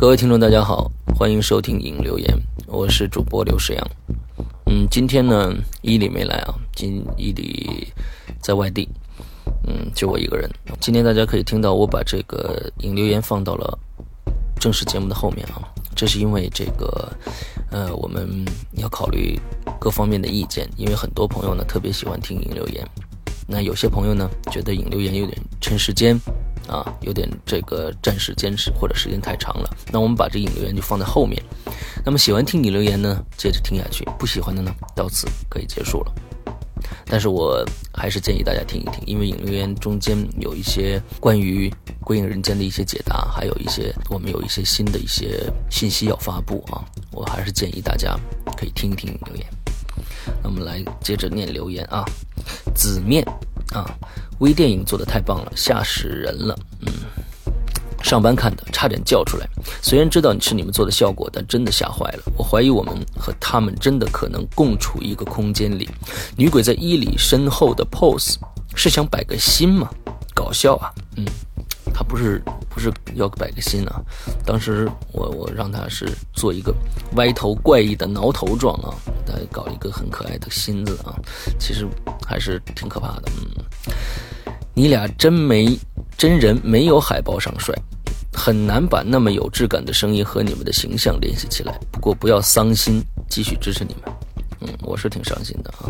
[0.05, 2.29] 各位听众，大家好，欢迎收听影留言，
[2.67, 3.90] 我是主播刘世阳。
[4.67, 7.88] 嗯，今天呢，伊里没来啊，今伊里
[8.38, 8.87] 在外地，
[9.67, 10.47] 嗯，就我一个人。
[10.79, 13.79] 今天大家可以听到我把这个影留言放到了
[14.61, 17.11] 正式节目的后面啊，这是因为这个，
[17.71, 19.40] 呃，我们要考虑
[19.81, 22.87] 各方面的意见，因为很多朋友呢特别喜欢听影留言，
[23.47, 26.21] 那有些朋友呢觉得影留言有点趁时间。
[26.68, 31.42] 啊，有点这个暂时坚持或者时间太长了，那我们把这引留言就放在后面。
[32.05, 36.12] 那么喜欢听你留言呢，接着听下去；不喜欢的呢，到此可以结束了。
[37.07, 41.68] 但是我还是建议大家听一听，因为引留言中间有一些关于
[42.00, 48.18] 《归隐人间》的一些解答，还有一些我们有一些新的一些信息要发布啊，我还是建议大家
[48.57, 49.46] 可以听一听留言。
[50.42, 52.05] 那我们来接着念留言啊，
[52.74, 53.24] 子面
[53.72, 53.87] 啊。
[54.38, 56.59] 微电影做的太棒了，吓死人了。
[56.81, 56.92] 嗯，
[58.03, 59.49] 上班看的，差点叫出来。
[59.81, 62.23] 虽然知道你是你们做的效果，但真的吓坏了。
[62.37, 65.88] 我怀疑我们和他们真的可能共处一个空间里。
[66.37, 68.35] 女鬼在伊里身后的 pose
[68.75, 69.88] 是想摆个心吗？
[70.35, 70.92] 搞笑啊。
[71.16, 71.25] 嗯，
[71.94, 74.02] 他不是不是要摆个心啊。
[74.44, 76.74] 当时我我让他是做一个
[77.14, 78.92] 歪头怪异的挠头状啊，
[79.28, 81.14] 来搞一个很可爱的心字啊。
[81.59, 81.87] 其实
[82.26, 83.22] 还是挺可怕的。
[83.40, 83.64] 嗯。
[84.74, 85.78] 你俩真没
[86.18, 87.72] 真人没有海报上帅，
[88.33, 91.78] 很难把那么有质感的声音和你们的形象联系起来。
[91.92, 94.12] 不过不要伤心，继续支持你们。
[94.62, 95.86] 嗯，我是挺伤心的啊。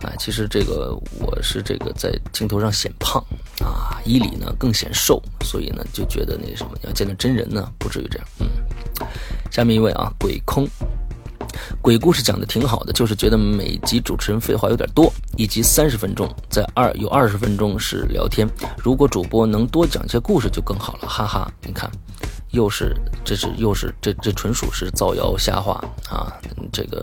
[0.00, 3.22] 啊，其实这个我是这个在镜头上显胖
[3.64, 8.26] 啊，伊里呢更显瘦，所以呢就觉得那什么要见到真人呢不至于这样。
[8.40, 8.46] 嗯，
[9.50, 10.68] 下面一位啊，鬼空。
[11.80, 15.12] 鬼故事讲的挺好的，就是觉得每集主持人废话有点多。
[15.36, 18.48] 一集三十分钟，在二有二十分钟是聊天。
[18.76, 21.50] 如果主播能多讲些故事就更好了，哈哈！
[21.62, 21.90] 你看，
[22.50, 22.94] 又是
[23.24, 26.32] 这是又是这这纯属是造谣瞎话啊！
[26.72, 27.02] 这个，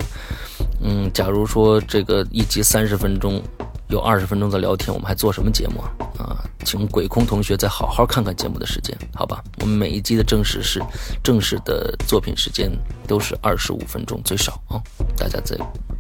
[0.82, 3.41] 嗯，假如说这个一集三十分钟。
[3.88, 5.89] 有二十分钟的聊天，我们还做什么节目啊？
[6.17, 9.43] 啊，请鬼空同学再好好看看节目的时间，好吧？
[9.61, 10.81] 我们每一集的正式是
[11.23, 12.71] 正式的作品时间
[13.07, 14.81] 都是二十五分钟最少啊，
[15.15, 15.55] 大家再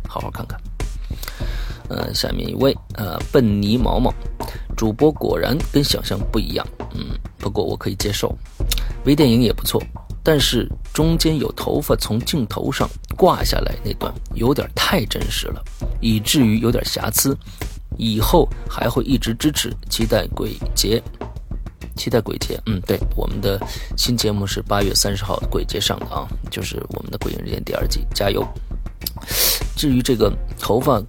[0.07, 0.59] 好好看看。
[1.89, 4.11] 呃，下面一位，呃，笨泥毛毛，
[4.75, 6.65] 主播果然跟想象不一样，
[6.95, 8.35] 嗯，不过我可以接受。
[9.05, 9.79] 微电影也不错，
[10.23, 15.63] 但是中间有头发从镜头上挂下来那段有点太真实了，
[16.01, 17.37] 以至于有点瑕疵。
[17.97, 21.01] 以后还会一直支持，期待鬼节，
[21.95, 22.59] 期待鬼节。
[22.65, 23.59] 嗯，对，我们的
[23.97, 28.45] 新节目是八月三十号鬼节上的啊，就是我们的《鬼影人间》第二季，加油。
[29.75, 31.01] 至于这个头发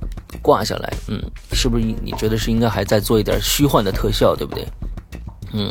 [0.42, 1.22] 挂下来，嗯，
[1.52, 4.66] 是不是你觉得是应该还再做一点虚幻的特效，对不对？
[5.52, 5.70] 嗯，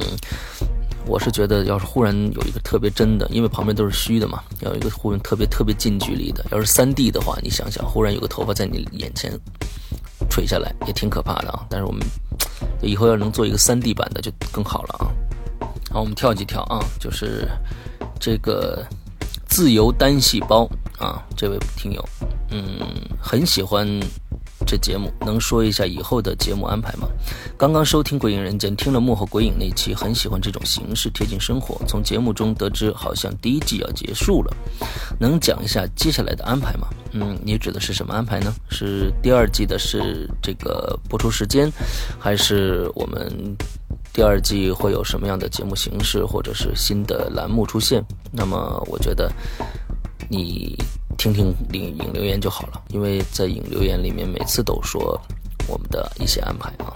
[1.06, 9.32] 我是觉得要是忽然有一个特别真的，因为旁边都是虚的嘛，要有一个忽然特别特别近距离的，要是三 D 的话，你想想，忽然有个头发在你眼前
[10.30, 11.66] 垂下来，也挺可怕的啊。
[11.70, 12.02] 但是我们
[12.82, 15.06] 以后要能做一个三 D 版的就更好了啊。
[15.92, 17.48] 好，我们跳几跳啊，就是
[18.20, 18.86] 这个
[19.48, 22.04] 自由单细胞啊，这位听友。
[22.50, 22.64] 嗯，
[23.22, 23.88] 很喜欢
[24.66, 27.08] 这节目，能说一下以后的节目安排吗？
[27.58, 31.80] 刚刚收听《鬼影人间》，听了幕后鬼影那期，很喜欢这种形式，贴近生活。
[31.88, 34.54] 从节目中得知，好像第一季要结束了，
[35.20, 36.88] 能讲一下接下来的安排吗？
[37.12, 38.54] 嗯，你指的是什么安排呢？
[38.70, 41.72] 是第二季的是这个播出时间，
[42.20, 43.56] 还是我们
[44.12, 48.04] 第二季会有什么样的节目形式，或者是新的栏目出现？
[48.32, 49.32] 那么，我觉得
[50.28, 50.76] 你。
[51.18, 55.20] 听听影影留言就好了，因为在影留言里面每次都说
[55.68, 56.94] 我们的一些安排啊。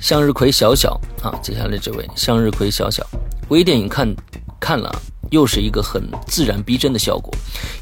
[0.00, 3.04] 向日葵小小啊，接下来这位向日葵小小，
[3.48, 4.14] 微电影看
[4.60, 4.90] 看了，
[5.30, 7.32] 又是一个很自然逼真的效果，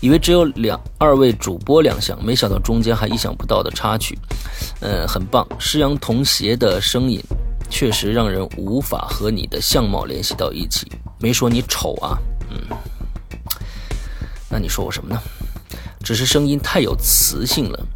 [0.01, 4.19] 以为只有两二位主播亮相，没想到中间还意想不到的插曲，
[4.81, 5.47] 呃，很棒。
[5.59, 7.23] 施阳童鞋的声音
[7.69, 12.17] 确实让人无法和你的相貌联系到一起，没说你丑啊，
[12.51, 12.77] 嗯。
[14.49, 15.21] 那你说我什么呢？
[16.07, 17.87] 只是声音太有磁性了。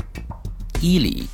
[0.80, 1.28] 伊里，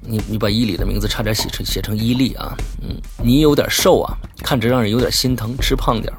[0.00, 2.52] 你你把伊里的名字差点写成写成伊利啊，
[2.82, 6.12] 嗯，你有点瘦啊，看着让人有点心疼，吃胖点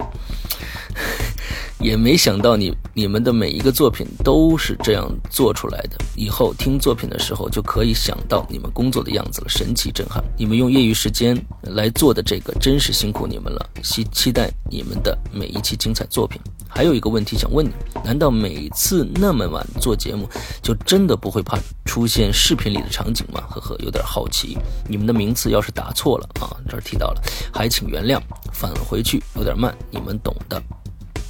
[1.77, 5.97] 也没想到你你们的每一个作品都是这样做出来的。
[6.15, 10.23] 以后听作品的时候就可以想到你们工作的样子了，神奇震撼！
[10.37, 13.69] 你们用业余时间来做的这个真是辛苦你们了。
[13.83, 16.39] 期期待你们的每一期精彩作品。
[16.75, 17.71] 还有一个问题想问你：
[18.03, 20.29] 难道每次那么晚做节目，
[20.61, 23.41] 就真的不会怕出现视频里的场景吗？
[23.49, 24.57] 呵呵，有点好奇。
[24.85, 27.21] 你们的名次要是打错了啊，这儿提到了，
[27.53, 28.19] 还请原谅。
[28.51, 30.61] 返回去有点慢，你们懂的。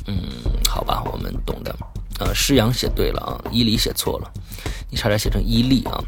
[0.07, 0.17] 嗯，
[0.67, 1.75] 好吧，我们懂的。
[2.19, 4.31] 呃，施阳写对了啊，伊犁写错了，
[4.89, 6.03] 你差点写成伊利啊。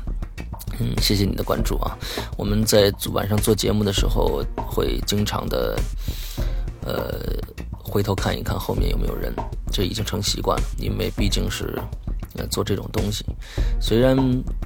[0.79, 1.95] 嗯，谢谢你的关注啊。
[2.37, 5.79] 我们在晚上做节目的时候，会经常的，
[6.81, 7.19] 呃，
[7.87, 9.33] 回头看一看后面有没有人，
[9.71, 11.79] 这已经成习惯了，因为毕竟是
[12.35, 12.45] 呃。
[12.49, 13.25] 做这种东西，
[13.79, 14.15] 虽然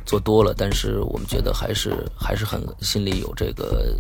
[0.06, 3.98] 做多了，但是我们觉得还是还是很心里有这个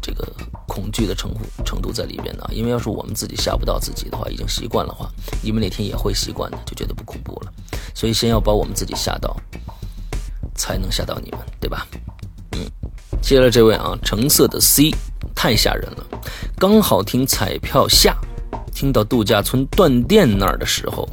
[0.00, 0.26] 这个
[0.66, 2.48] 恐惧的程度程度在里边的。
[2.52, 5.10] 因为要是我们自己吓不到自己的话，已经习惯了话，
[5.42, 7.52] 你们哪天也会习惯的，就觉得不恐怖了。
[7.94, 9.36] 所以先要把我们自己吓到，
[10.54, 11.86] 才能吓到你们，对吧？
[12.52, 12.66] 嗯，
[13.20, 14.90] 接着这位啊，橙色的 C
[15.34, 16.06] 太吓人了，
[16.56, 18.16] 刚好听彩票下，
[18.74, 21.08] 听到度假村断电那儿的时候，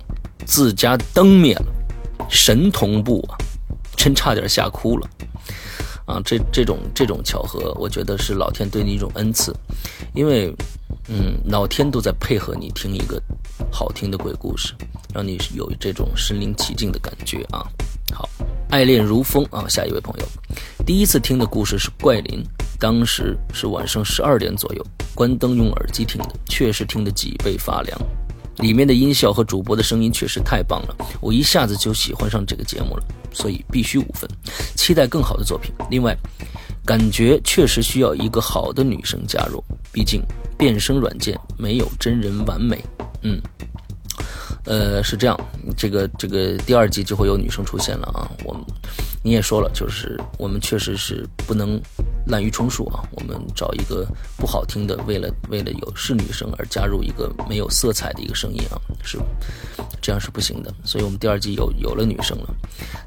[0.46, 1.66] 自家灯灭了。
[2.30, 3.38] 神同步啊，
[3.96, 5.08] 真差点吓哭了
[6.06, 6.22] 啊！
[6.24, 9.54] 这这种这种巧合，我觉得是老天对你一种恩赐，
[10.14, 10.54] 因为，
[11.08, 13.22] 嗯，老天都在配合你听一个
[13.72, 14.74] 好听的鬼故事，
[15.14, 17.66] 让你有这种身临其境的感觉啊！
[18.14, 18.30] 好，
[18.70, 19.68] 爱恋如风啊！
[19.68, 20.26] 下一位朋友，
[20.86, 22.44] 第一次听的故事是怪林，
[22.80, 24.86] 当时是晚上十二点左右，
[25.16, 28.00] 关灯用耳机听的，确实听得脊背发凉。
[28.58, 34.30] 里面的音效和主播的声音确实太棒了，我一下子就喜欢上这个节目了，所以必须五分，
[34.76, 35.74] 期待更好的作品。
[35.90, 36.16] 另外，
[36.86, 40.22] 感觉确实需要一个好的女生加入，毕竟
[40.58, 42.84] 变声软件没有真人完美。
[43.24, 43.42] 嗯，
[44.66, 45.40] 呃，是这样，
[45.76, 48.56] 这个这个第二季就会有女生出现了啊，我。
[49.24, 51.82] 你也说了，就是我们确实是不能
[52.28, 53.04] 滥竽充数啊。
[53.12, 54.08] 我们找一个
[54.38, 59.18] 不好听的，为了为了有是女生而加入一个没有色彩的一个声音啊，是
[60.02, 60.74] 这样是不行的。
[60.84, 62.56] 所以我们第二季有有了女生了，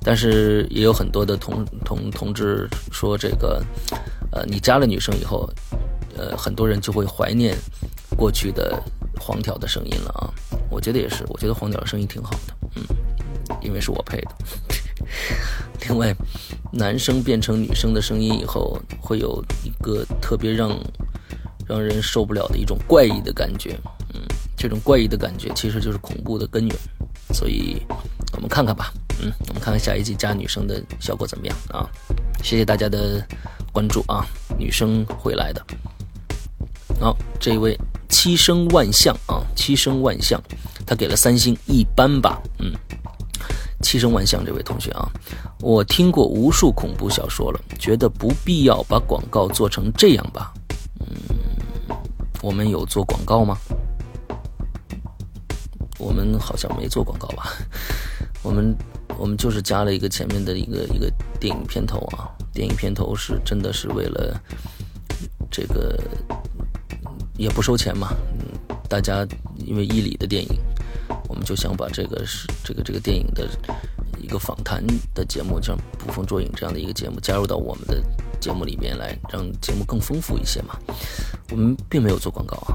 [0.02, 3.62] 但是也有很多的同同同志说这个，
[4.32, 5.48] 呃，你加了女生以后，
[6.16, 7.56] 呃，很多人就会怀念
[8.16, 8.82] 过去的
[9.18, 10.30] 黄条的声音了啊。
[10.70, 12.84] 我觉得也是，我觉得黄条的声音挺好的，嗯，
[13.62, 14.30] 因为是我配的。
[15.88, 16.14] 另外，
[16.72, 20.78] 男生变成女生的声音以后，会有一个特别让
[21.66, 23.78] 让人受不了的一种怪异的感觉。
[24.14, 24.20] 嗯，
[24.56, 26.76] 这种怪异的感觉其实就是恐怖的根源。
[27.32, 27.80] 所以，
[28.32, 28.92] 我们看看吧。
[29.20, 31.88] 嗯，我们看看下一季加女生的效果怎么样啊？
[32.42, 33.24] 谢谢大家的
[33.72, 34.26] 关注啊，
[34.58, 35.64] 女生会来的。
[37.00, 37.78] 好，这位
[38.08, 40.40] 七生万象啊，七生万象，
[40.86, 42.72] 他给了三星，一般吧，嗯。
[43.82, 45.08] 七声万象这位同学啊，
[45.60, 50.52] 我听过无数恐怖小说了，觉得不必要把广告做成这样吧。
[51.00, 51.96] 嗯，
[52.42, 53.56] 我们有做广告吗？
[55.98, 57.52] 我们好像没做广告吧？
[58.42, 58.76] 我们
[59.16, 61.10] 我们就是加了一个前面的一个一个
[61.40, 64.40] 电影片头啊，电影片头是真的是为了
[65.50, 65.98] 这个。
[67.36, 68.08] 也不收钱嘛，
[68.88, 69.24] 大家
[69.64, 70.58] 因为伊里的电影，
[71.28, 73.46] 我们就想把这个是这个这个电影的
[74.20, 74.82] 一个访谈
[75.14, 78.02] 的节目，像捕风捉影这样的一个节目加入到我们的
[78.40, 80.76] 节目里面来，让节目更丰富一些嘛。
[81.50, 82.74] 我们并没有做广告啊。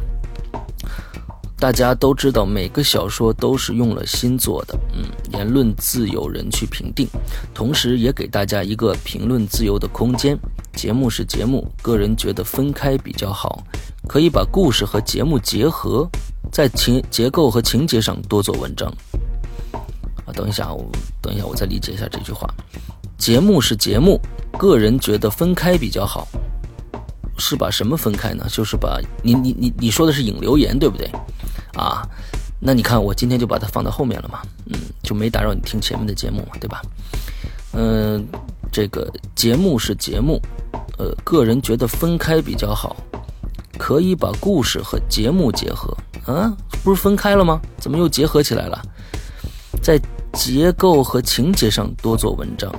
[1.58, 7.08] 大家都知道，每个小说都是用了心做的，嗯，言论自有人去评定，
[7.54, 10.38] 同时也给大家一个评论自由的空间。
[10.74, 13.64] 节目是节目，个人觉得分开比较好。
[14.10, 16.06] 可以把故事和节目结合，
[16.54, 18.88] 在情结构和情节上多做文章。
[20.24, 20.86] 啊，等一下，我
[21.20, 22.48] 等一下，我再理解一下这句话。
[23.18, 24.20] 节目是节目，
[24.58, 26.28] 个人觉得分开比较好，
[27.40, 28.46] 是把什么分开呢？
[28.50, 31.10] 就是把你你你你说的是引流言对不对？
[31.76, 32.08] 啊，
[32.60, 36.84] 那你看我今天就把它放到后面了嘛，嗯，就没打扰你听前面的节目嘛，对吧？
[37.74, 38.24] 嗯，
[38.72, 40.40] 这个节目是节目，
[41.00, 42.96] 呃，个人觉得分开比较好。
[43.84, 45.94] 可以把故事和节目结合，
[46.26, 46.56] 啊，
[46.86, 47.60] 不是分开了吗？
[47.78, 48.82] 怎么又结合起来了？
[49.82, 50.00] 在
[50.32, 52.74] 结构和情节上多做文章。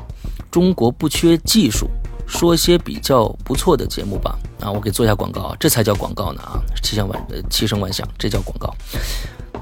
[0.50, 1.90] 中国不缺技术，
[2.26, 4.38] 说些比较不错的节目吧。
[4.60, 6.56] 啊，我给做一下广告啊，这才叫广告呢啊！
[6.82, 8.74] 七响万呃，七声万象，这叫广告。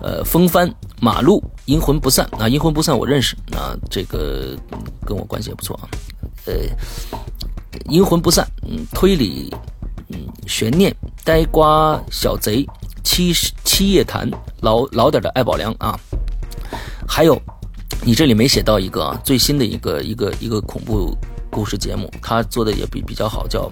[0.00, 4.56] 呃，风帆、马路、阴魂不散啊，阴魂不散我认识啊，这个
[5.04, 5.90] 跟我关系也不错啊。
[6.46, 6.54] 呃，
[7.88, 9.52] 阴魂不散，嗯，推理。
[10.46, 10.94] 悬念、
[11.24, 12.66] 呆瓜、小贼、
[13.02, 13.32] 七
[13.64, 15.98] 七夜谈、老老点的爱宝良啊，
[17.06, 17.40] 还有，
[18.04, 21.16] 你这里没写到一个啊，最新的一个一个一个恐怖
[21.50, 23.70] 故事节目，他做的也比比较好，叫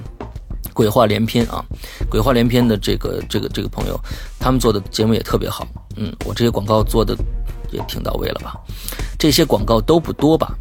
[0.72, 1.64] 鬼话连篇啊，
[2.09, 3.99] 鬼话连篇的这个这个这个朋友，
[4.38, 5.66] 他们做的节目也特别好，
[5.97, 7.16] 嗯，我这些广告做的
[7.70, 8.55] 也挺到位了吧？
[9.18, 10.55] 这些广告都不多吧？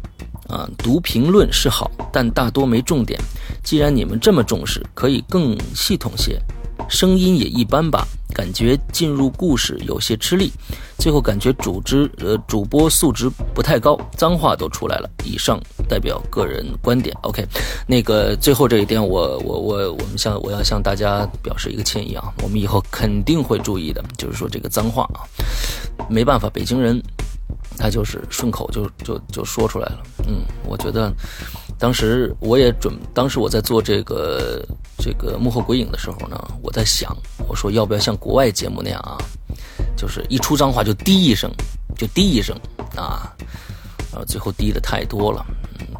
[0.50, 3.20] 啊，读评论是好，但大多没重点。
[3.62, 6.40] 既然你们这么重视，可以更系统些。
[6.88, 10.50] 声音也一般吧，感觉进入故事有些吃力。
[10.98, 15.08] 最后感觉主织呃主播素质不太高，脏话都出来了。
[15.24, 17.16] 以上代表个人观点。
[17.22, 17.46] OK，
[17.86, 24.02] 那个最后这一点，我我我我们向我要向大家表示一个歉意啊，我们以后肯定会注意的。
[24.16, 25.22] 就是说这个脏话啊，
[26.08, 27.00] 没办法，北京人。
[27.80, 31.10] 他就是顺口就就就说出来了，嗯，我觉得，
[31.78, 34.62] 当时我也准，当时我在做这个
[34.98, 37.16] 这个幕后鬼影的时候呢，我在想，
[37.48, 39.16] 我说要不要像国外节目那样啊，
[39.96, 41.50] 就是一出脏话就滴一声，
[41.96, 42.54] 就滴一声
[42.94, 43.32] 啊，
[44.12, 45.44] 然后最后滴的太多了。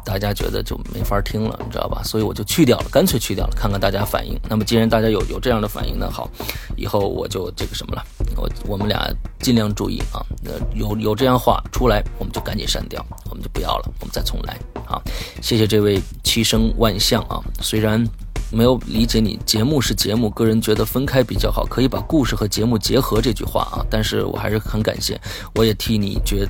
[0.03, 2.01] 大家觉得就没法听了，你知道吧？
[2.03, 4.39] 所以我就去掉了，干脆去掉了，看看大家反应。
[4.49, 6.29] 那么既然大家有有这样的反应，那好，
[6.75, 8.03] 以后我就这个什么了，
[8.35, 10.25] 我我们俩尽量注意啊。
[10.43, 15.01] 那有有这样话出来，我们就赶紧删掉，我们就不要了，我们再重来啊。
[15.41, 18.05] 谢谢这位七生万象啊，虽然。
[18.51, 23.79] 没有理解你节目是节目，个人觉得分开比较好，可以把故事和节目结合这句话啊。
[23.89, 25.19] 但是我还是很感谢，
[25.55, 26.45] 我也替你觉，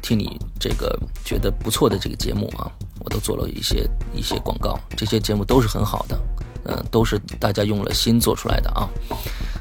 [0.00, 2.70] 替你这个觉得不错的这个节目啊，
[3.00, 6.16] 我都做了一些一些广告，这些节目都是很好的，
[6.64, 8.88] 嗯，都是大家用了心做出来的啊。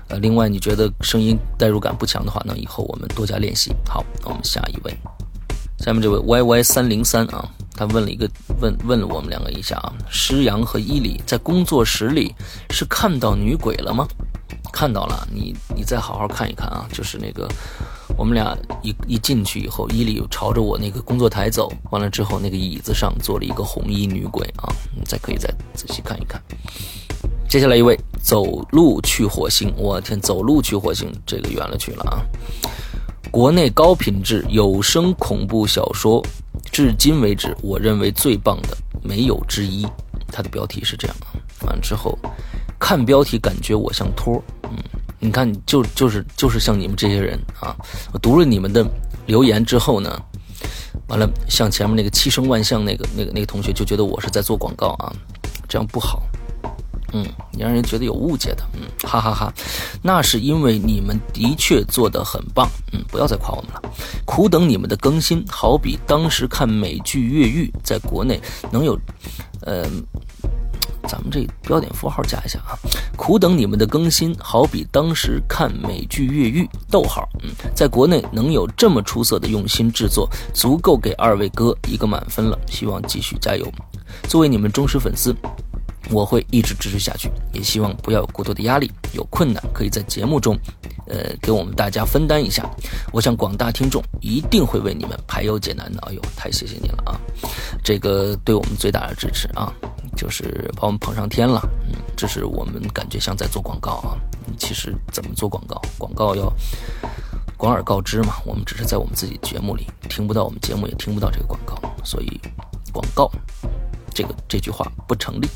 [0.09, 3.73] 呃，另外你觉得声音代入感不强的话，那以后我们多加练习。
[3.87, 4.95] 好，那我们下一位，
[5.79, 7.49] 下面这位 Y Y 三零三啊。
[7.75, 12.33] 他问了一个问问了我们两个一下啊，施阳和伊里在工作室里
[12.69, 14.07] 是看到女鬼了吗？
[14.71, 17.47] 看到了，你你再好好看一看啊，就是那个
[18.17, 26.41] 我们俩一一进去以后，伊里朝着我那个工作台走，完了之后那个椅子上坐了一个红衣女鬼啊，你再可以再仔细看一看。
[27.47, 32.19] 接下来一位走路去火星，我天，走路去火星这个远了去了啊！
[33.31, 36.25] 国内高品质有声恐怖小说。
[36.75, 39.87] 至今为止，我认为最棒的没有之一。
[40.27, 41.31] 它的标题是这样啊，
[41.65, 42.19] 完之后
[42.77, 44.71] 看标题感觉我像托嗯，
[45.17, 47.73] 你看就就是就是像你们这些人啊，
[48.11, 48.85] 我读了你们的
[49.25, 50.21] 留言之后呢，
[51.07, 55.15] 完了像前面那个七生万象那个那个那个同学就觉得我是在做广告啊，
[55.69, 56.23] 这样不好。
[57.15, 59.53] 嗯，你让人觉得有误解的，嗯，哈哈哈，
[60.01, 63.81] 那是因为你们的确做得很棒，嗯，不要再夸我们了，
[64.25, 68.37] 苦等你们的更新，好比当时看美剧《越狱》在国内
[68.69, 68.99] 能有，
[69.61, 69.87] 呃。
[71.07, 72.73] 咱们这标点符号加一下啊！
[73.15, 76.63] 苦等你们的更新，好比当时看美剧《越狱》。
[76.89, 82.57] 逗号，嗯，在国内能有这么出色的用心制作，足够给二位哥一个满分了。
[82.67, 83.71] 希望继续加油。
[84.27, 85.31] 作为你们忠实粉丝，
[86.09, 87.29] 我会一直支持下去。
[87.53, 90.57] 也希望不要有过多的压力，有困难可以在节目中，
[91.07, 92.69] 呃，给我们大家分担一下。
[93.11, 95.99] 我想广大听众一定会为你们排忧解难的。
[96.07, 97.19] 哎呦，太谢谢你了啊！
[97.83, 99.73] 这个对我们最大的支持啊！
[100.15, 104.15] 就是把我们捧上天了，嗯，这是我们感觉像在做广告啊。
[104.57, 105.81] 其实怎么做广告？
[105.97, 106.51] 广告要
[107.57, 108.35] 广而告之嘛。
[108.45, 112.39] 我们只是在我们自己节目里听不到，我们节目也听不到这个广告，所以
[112.93, 113.29] 广告
[114.13, 115.47] 这个这句话不成立。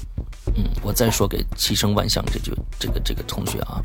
[0.56, 3.82] 嗯，我再说给七声万象这句这个这个同学啊，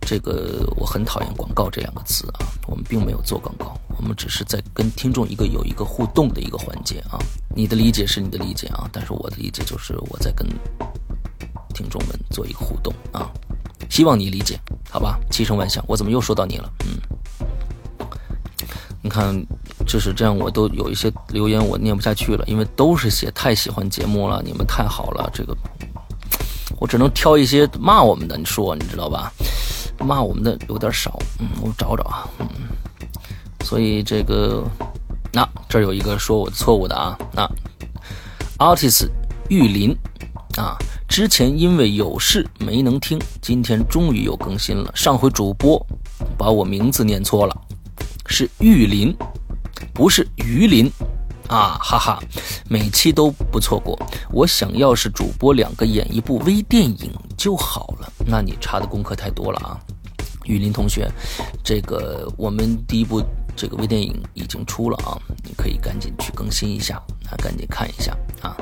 [0.00, 2.46] 这个我很讨厌广告这两个词啊。
[2.66, 7.18] 我们并没有做广告，我们只是在跟听众一个有一个互动的一个环节啊。
[7.54, 10.48] 你的理解是你的理解啊，但是我的理解就是我在跟
[11.74, 13.30] 听众们做一个互动啊，
[13.90, 14.58] 希望你理解，
[14.90, 15.20] 好吧？
[15.30, 16.72] 七声万象，我怎么又说到你了？
[16.86, 16.98] 嗯，
[19.02, 19.34] 你看，
[19.86, 25.56] 就是这样，我都有一些留言我念不下去了，因为都是写太喜欢节目了，你们太好了，这个
[26.78, 29.32] 我只能挑一些骂我们的，你说你知道吧？
[29.98, 32.46] 骂我们的有点少，嗯，我找找啊，嗯，
[33.62, 34.64] 所以这个。
[35.36, 37.44] 那这有一个说我错误的啊，那
[38.58, 39.08] artist
[39.48, 39.90] 玉林
[40.56, 40.78] 啊，
[41.08, 44.92] 之前因为有事没能听，今天终于有更新了。
[44.94, 45.84] 上回主播
[46.38, 47.62] 把我名字念错了，
[48.26, 49.12] 是玉林，
[49.92, 50.90] 不是鱼林
[51.48, 52.22] 啊，哈哈，
[52.68, 53.98] 每期都不错过。
[54.30, 58.12] 我想要是主播两个演一部微电影就好了。
[58.26, 59.78] 那你查的功课太多了啊，
[60.44, 61.10] 玉林同学，
[61.62, 63.22] 这个我们第一部。
[63.56, 65.14] 这个微电影已经出了啊，
[65.44, 66.96] 你可以赶紧去更新一下
[67.30, 68.12] 啊，赶紧看一下
[68.42, 68.56] 啊。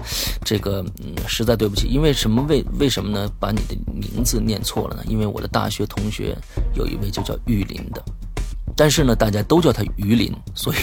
[0.44, 3.26] 这个嗯，实在对不起，因为什么为为什么呢？
[3.40, 5.02] 把你的名字念错了呢？
[5.08, 6.36] 因为我的大学同学
[6.74, 8.04] 有一位就叫玉林的，
[8.76, 10.76] 但是呢，大家都叫他于林，所以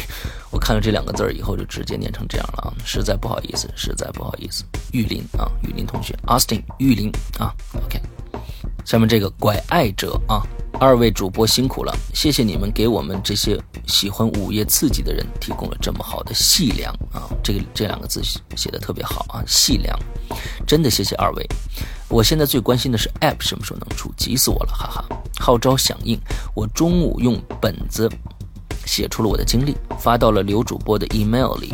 [0.51, 7.53] 我看了这两个字儿以后就直接念成这样了啊，实在不好意思，实在不好意思，玉林啊，玉林同学，Austin 玉林啊
[7.85, 7.99] ，OK。
[8.85, 10.41] 下面这个拐爱者啊。
[10.79, 17.27] 二位主播辛苦了，谢谢你们给我们这些喜欢午夜刺激的人提供了这么好的细粮啊！
[17.43, 18.21] 这个这两个字
[18.55, 19.99] 写的特别好啊，细粮，
[20.65, 21.45] 真的谢谢二位。
[22.09, 25.05] 我现在最关心的是 App 什么时候能出，急死我了，哈哈！
[25.39, 26.19] 号召响应，
[26.55, 28.09] 我中午用本子
[28.85, 31.73] 写出了我的经历，发到了刘主播的 email 里，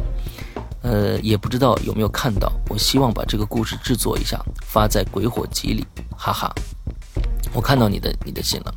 [0.82, 2.52] 呃，也不知道有没有看到。
[2.70, 6.54] 我希望把这个故事制作一下，发在鬼火集里，哈哈。
[7.54, 8.76] 我看到你的你的信了，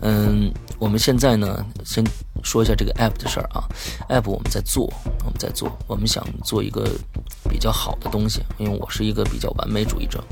[0.00, 2.02] 嗯，我们现在呢，先
[2.44, 3.66] 说一下这个 app 的事儿啊。
[4.10, 4.84] app 我们在做，
[5.24, 6.88] 我们在做，我们想做一个
[7.48, 10.22] 比较好的东西，因为我是一个比较完美主义者，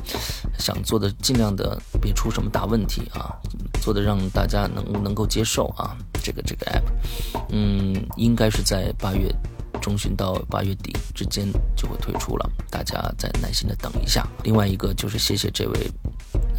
[0.57, 3.35] 想做的尽量的别出什么大问题啊，
[3.81, 5.97] 做的让大家能能够接受啊。
[6.23, 6.83] 这个这个 app，
[7.49, 9.29] 嗯，应该是在八月
[9.81, 14.25] 中旬到八月底之间就会推出了，大家再耐心的等一下。
[14.43, 15.91] 另外一个就是谢谢这位。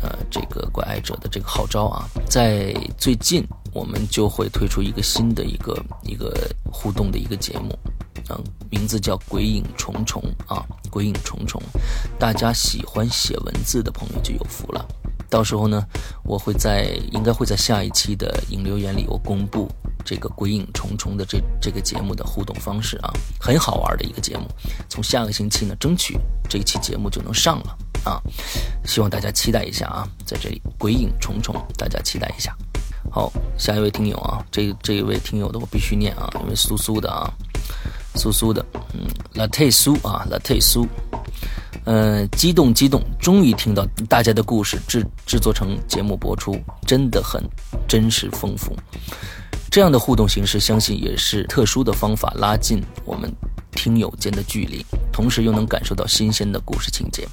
[0.02, 3.42] 呃，这个关爱者的这个号召啊，在最近
[3.74, 6.32] 我们就会推出一个新的一个一个
[6.72, 7.76] 互动的一个节目，
[8.30, 10.22] 嗯，名字叫《鬼影重重》
[10.54, 11.60] 啊，《鬼影重重》，
[12.18, 14.86] 大家喜欢写文字的朋友就有福了。
[15.28, 15.84] 到时候呢，
[16.22, 19.68] 我会在应该会在下一期的引留言里，我公布
[20.04, 24.46] 这个《鬼影重重》的这这个节目的互动方式啊，很好玩的一个节目。
[24.88, 26.16] 从下个星期呢，争取
[26.48, 27.76] 这一期节目就能上了。
[28.04, 28.22] 啊，
[28.84, 32.54] 希望大家期待一下啊，在这里鬼影重重，大家期待一下。
[33.10, 37.30] 好，下一位听友啊，这这一位听友的我必须念啊，因为苏苏的啊，
[38.16, 40.86] 苏苏的，嗯，latte 苏啊，latte 苏，
[41.84, 47.40] 嗯，激动激动，终于听到大家的故事制制作成节目播出，真的很
[47.86, 48.76] 真实丰富。
[49.70, 53.32] 这样的互动形式，相信也是特殊的方法，拉近我们
[53.74, 57.26] 听友间的距离，同时又能感受到新鲜的故事情节。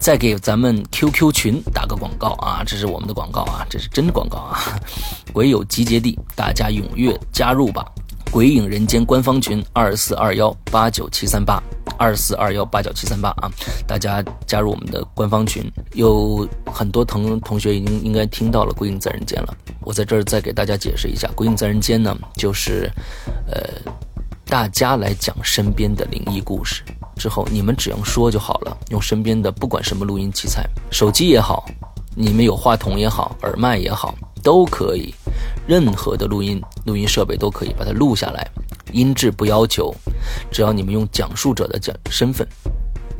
[0.00, 2.62] 再给咱们 QQ 群打个广告啊！
[2.64, 4.78] 这是我们的广告啊，这是真广告啊！
[5.32, 7.84] 鬼友集结地，大家踊跃加入吧！
[8.30, 11.60] 鬼影人间官方群二四二幺八九七三八
[11.98, 13.50] 二四二幺八九七三八啊！
[13.86, 15.64] 大家加入我们的官方群，
[15.94, 19.56] 有很多同同学已经应该听到了《鬼影在人间》了。
[19.80, 22.88] 我在这儿再给大家解释一下，《鬼影在人间》呢，就是
[23.50, 23.62] 呃，
[24.48, 26.82] 大家来讲身边的灵异故事。
[27.16, 31.68] 之后，你们只用说就好了，用身边的不管什么录音器材，手机也好，
[32.16, 35.14] 你们有话筒也好，耳麦也好，都可以，
[35.66, 38.48] 任何的录音录音设备都可以把它录下来，
[38.90, 39.94] 音质不要求，
[40.50, 42.48] 只要你们用讲述者的讲身份。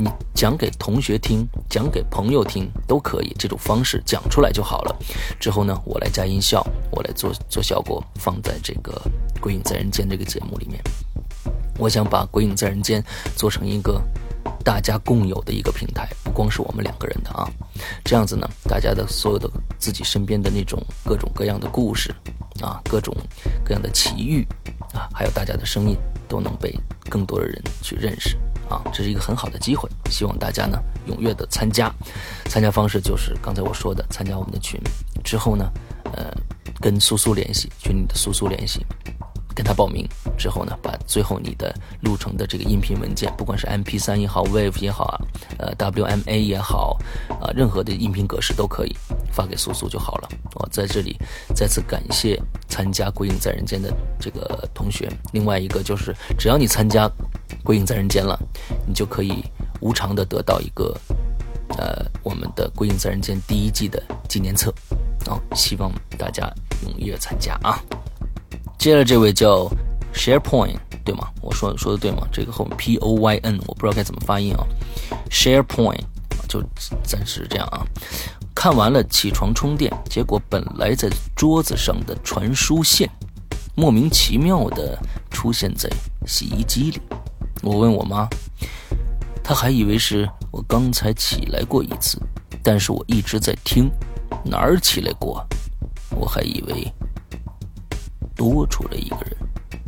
[0.00, 4.96] 你讲给同学听，讲给朋友听都可以，这种方式讲出来就好了。
[5.38, 8.92] 之后呢，我来加音效，我来做做效果，放在这个
[9.40, 10.80] 《鬼影在人间》这个节目里面。
[11.78, 13.02] 我想把《鬼影在人间》
[13.36, 14.02] 做成一个
[14.64, 17.48] 大家共有的一个平台，不光是我们两个人的啊。
[18.04, 19.48] 这样子呢，大家的所有的
[19.78, 22.14] 自己身边的那种各种各样的故事
[22.60, 23.16] 啊，各种
[23.64, 24.46] 各样的奇遇
[24.92, 25.96] 啊，还有大家的声音，
[26.28, 26.76] 都能被
[27.08, 28.36] 更多的人去认识。
[28.68, 31.90] 啊，这是一个很好的机会，希望大家呢踊跃的参加。
[32.50, 34.78] 参加方式就是刚才我说的，参加我们的群
[35.24, 35.72] 之后呢，
[36.12, 36.30] 呃，
[36.78, 38.84] 跟苏苏联系，群里的苏苏联系，
[39.58, 40.06] 跟他报名
[40.38, 45.18] 之后呢，把最后你的录成的这个音频文件，不管是 MP3 也好，Wave 也好啊，
[45.58, 46.96] 呃，WMA 也好，
[47.40, 48.96] 啊，任何的音频格式都可以
[49.32, 50.28] 发给苏苏就好了。
[50.54, 51.16] 我在这里
[51.56, 55.10] 再次感谢参加《鬼影在人间》的这个同学。
[55.32, 57.10] 另外一个就是，只要你参加。
[57.64, 58.38] 鬼影在人间了，
[58.86, 59.42] 你就可以
[59.80, 60.94] 无偿的得到一个，
[61.76, 64.72] 呃，我们的鬼影在人间第一季的纪念册，
[65.26, 66.48] 啊，希望大家
[66.86, 67.82] 踊跃参加啊。
[68.78, 69.68] 接着这位叫
[70.14, 71.28] SharePoint 对吗？
[71.40, 72.26] 我说说的对吗？
[72.32, 74.64] 这个后面 P O Y N 我不知道该怎么发音啊。
[75.30, 76.02] SharePoint
[76.48, 76.62] 就
[77.02, 77.84] 暂时这样啊。
[78.54, 83.08] 看完了起床充电，结果本来在桌子上的传输线，
[83.74, 84.98] 莫名其妙的
[85.30, 85.88] 出现在
[86.26, 87.00] 洗衣机里。
[87.62, 88.28] 我问我妈，
[89.42, 92.20] 她还以为是我刚才起来过一次，
[92.62, 93.90] 但是我一直在听，
[94.44, 95.44] 哪儿起来过？
[96.10, 96.92] 我还以为
[98.38, 99.36] 多出了一个人，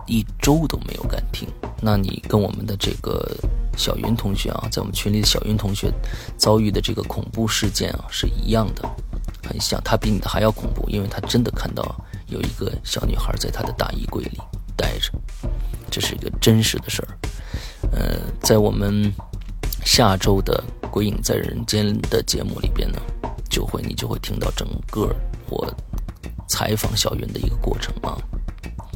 [0.07, 1.49] 一周都没有敢听。
[1.81, 3.25] 那你跟我们的这个
[3.77, 5.91] 小云同学啊，在我们群里的小云同学
[6.37, 8.83] 遭遇的这个恐怖事件啊，是一样的，
[9.49, 9.81] 很像。
[9.85, 14.39] 他比你的还要恐怖，因为他真的看到有一个小女孩在他的大衣柜里
[14.77, 15.13] 待着，
[15.91, 17.09] 这是一个真实的事儿。
[17.93, 19.11] 呃，在我们
[19.85, 23.01] 下周的《鬼影在人间》的节目里边呢，
[23.49, 25.15] 就会你就会听到整个
[25.49, 25.67] 我
[26.47, 28.19] 采访小云的一个过程啊，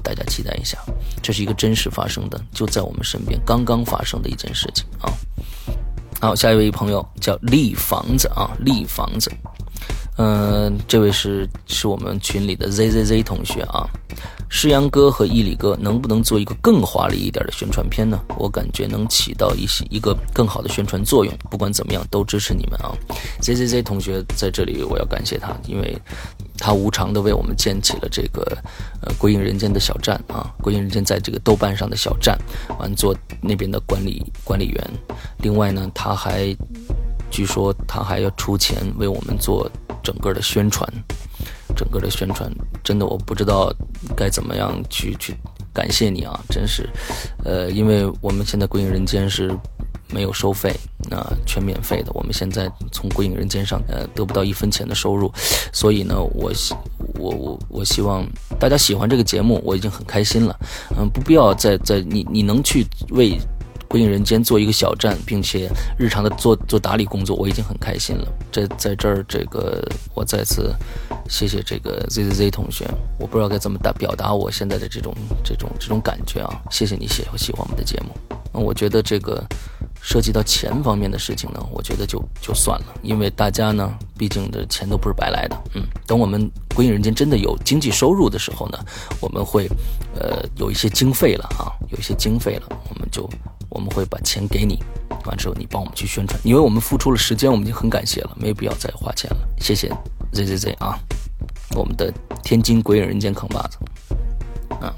[0.05, 0.79] 大家期待一下，
[1.23, 5.11] 这是一个真实发生的，就在我们身边刚刚发生的一件事情啊。
[6.21, 9.33] 好，下一位朋友叫立房子啊，立房子，
[10.17, 13.89] 嗯，这位是是我们群里的 ZZZ 同学啊。
[14.51, 18.21] 诗阳哥和伊里哥能不能做一个更华丽一点的宣传片呢？
[18.39, 21.35] 我感觉能起到一些一个更好的宣传作用。
[21.51, 22.95] 不管怎么样，都支持你们啊
[23.41, 25.99] ！Z Z Z 同学在这里，我要感谢他，因为
[26.59, 28.43] 他无偿的为我们建起了这个
[29.03, 32.39] 呃《鬼影人间》的小站啊，《鬼影人间》在这个豆瓣上的小站，
[32.79, 34.91] 完做那边的管理管理员。
[35.39, 36.57] 另外呢，他还
[37.31, 39.71] 据说他还要出钱为我们做
[40.03, 40.89] 整个的宣传。
[41.77, 42.49] 整个的宣传
[42.85, 43.75] 真的我不知道
[44.15, 45.35] 该怎么样去去
[45.73, 46.39] 感谢你啊！
[46.49, 46.89] 真是，
[47.43, 49.51] 呃，因为我们现在《鬼影人间》是
[50.11, 50.75] 没有收费，
[51.11, 52.13] 那全免费的。
[52.13, 55.33] 我们现在从《鬼影人间》上呃得不到一分钱的收入，
[55.73, 56.75] 所以呢，我希
[57.15, 58.27] 我我我希望
[58.59, 60.59] 大家喜欢这个节目，我已经很开心了。
[60.99, 63.39] 嗯，不必要再再你你能去为。
[63.87, 68.27] 鬼影人间做一个小站，并且日常的做做打理工作，我已经很开心了。
[68.51, 70.75] 这在这儿，这个我再次
[71.29, 72.85] 谢谢这个 Z Z Z 同学。
[73.21, 76.61] 我不知道该怎么打表达我现在的这种这种这种感觉啊！
[76.73, 78.37] 谢谢你喜喜欢我们的节目。
[78.53, 79.45] 那我觉得这个
[80.07, 85.57] 涉及到钱方面的事情呢，我觉得就就算了，因为大家呢，毕竟的钱都不是白来的。
[85.75, 88.79] 嗯，等我们鬼影人间真的有经济收入的时候呢，
[89.19, 89.67] 我们会
[90.21, 93.27] 呃有一些经费了啊，有一些经费了，我们就。
[93.71, 94.79] 我们会把钱给你，
[95.25, 99.39] 完之后你帮我们去宣传，因为我们付出了时间，我们已经很感谢了，没有必要再花钱了。
[99.59, 99.89] 谢谢
[100.33, 100.97] Z Z Z 啊，
[101.75, 103.79] 我们的天津鬼影人间扛把子，
[104.81, 104.95] 啊，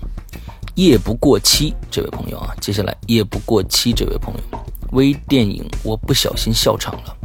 [0.75, 4.59] 夜不过期这位朋友啊，接下来夜不过期这位朋友，
[4.93, 7.17] 微电影我不小心笑场了，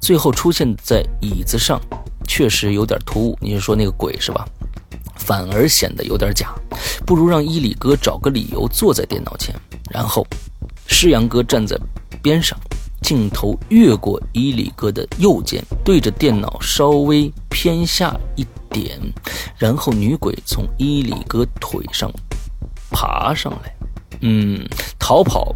[0.00, 1.80] 最后出现在椅子上，
[2.26, 3.38] 确实有点突兀。
[3.40, 4.46] 你是说那个鬼是吧？
[5.16, 6.54] 反而显得有点假，
[7.06, 9.54] 不如让伊里哥找个理由坐在电脑前，
[9.90, 10.26] 然后。
[10.88, 11.76] 诗阳哥站在
[12.22, 12.56] 边上，
[13.02, 18.96] 镜头越过伊里哥的右肩，对着电脑稍微偏下一点，
[19.58, 22.08] 然后女鬼从伊里哥腿上
[22.88, 23.74] 爬上来，
[24.20, 24.64] 嗯，
[24.96, 25.52] 逃跑。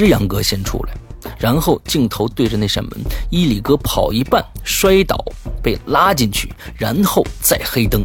[0.00, 0.94] 诗阳哥先出来，
[1.38, 2.92] 然后镜头对着那扇门，
[3.28, 5.22] 伊里哥跑一半摔倒，
[5.62, 8.02] 被拉进去，然后再黑灯。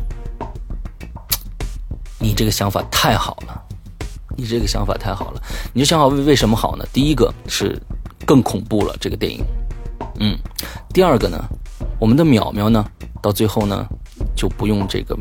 [2.20, 3.64] 你这个想法太好了。
[4.36, 5.42] 你这个想法太好了。
[5.72, 6.86] 你这想法为为什么好呢？
[6.92, 7.82] 第一个是
[8.26, 9.42] 更恐怖了，这个电影。
[10.20, 10.38] 嗯，
[10.94, 11.42] 第二个呢，
[11.98, 12.86] 我们的淼淼呢，
[13.22, 13.88] 到最后呢，
[14.36, 15.18] 就不用这个，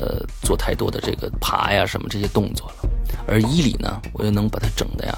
[0.00, 2.90] 呃，做太多的这个爬呀什么这些动作了。
[3.28, 5.16] 而伊里呢，我又能把它整的呀，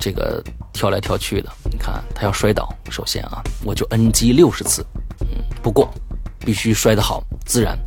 [0.00, 0.42] 这个
[0.72, 1.48] 跳来跳去的。
[1.70, 4.84] 你看他要摔倒，首先啊，我就 NG 六十次。
[5.20, 5.26] 嗯，
[5.62, 5.92] 不过
[6.40, 7.78] 必须摔得好，自然。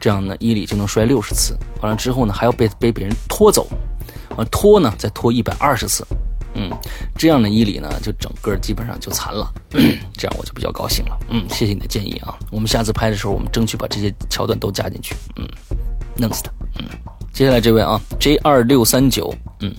[0.00, 1.56] 这样呢，伊里就能摔六十次。
[1.80, 3.68] 完了之后呢，还要被被别人拖走，
[4.36, 6.04] 完拖呢，再拖一百二十次。
[6.54, 6.68] 嗯，
[7.16, 9.52] 这样的伊里呢，就整个基本上就残了。
[10.18, 11.16] 这样我就比较高兴了。
[11.28, 12.36] 嗯，谢谢你的建议啊。
[12.50, 15.14] 我们下次拍的时候，我们争取把这些桥段都加进去。
[15.36, 15.46] 嗯，
[16.16, 16.50] 弄死他。
[16.80, 16.86] 嗯，
[17.32, 19.34] 接下来这位啊，J 二六三九。
[19.60, 19.74] 嗯，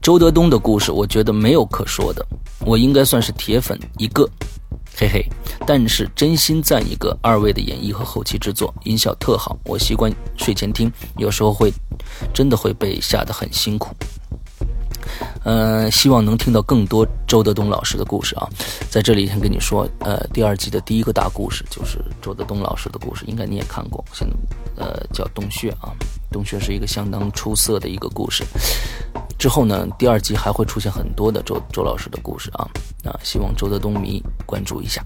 [0.00, 2.24] 周德东的故事，我觉得没有可说的。
[2.60, 4.28] 我应该算是铁粉一个。
[4.96, 5.24] 嘿嘿，
[5.66, 9.58] 但是真心赞一个二位的演绎和后期制作，音效特好。
[9.64, 11.72] 我习惯睡前听，有时候会
[12.34, 13.94] 真的会被吓得很辛苦。
[15.42, 18.46] 呃，希望能听到更多周德东老师的故事啊。
[18.90, 24.04] 在这里先跟你说，呃，第二季的第一个大故事就是周德东老师的故事，应该你也看过。
[24.12, 25.94] 现在呃叫洞穴啊，
[26.30, 28.44] 洞穴是一个相当出色的一个故事。
[29.38, 32.68] 之后呢，第二集还会出现很多的周周老师的故事啊，
[33.04, 35.02] 啊，希望周泽东迷关注一下。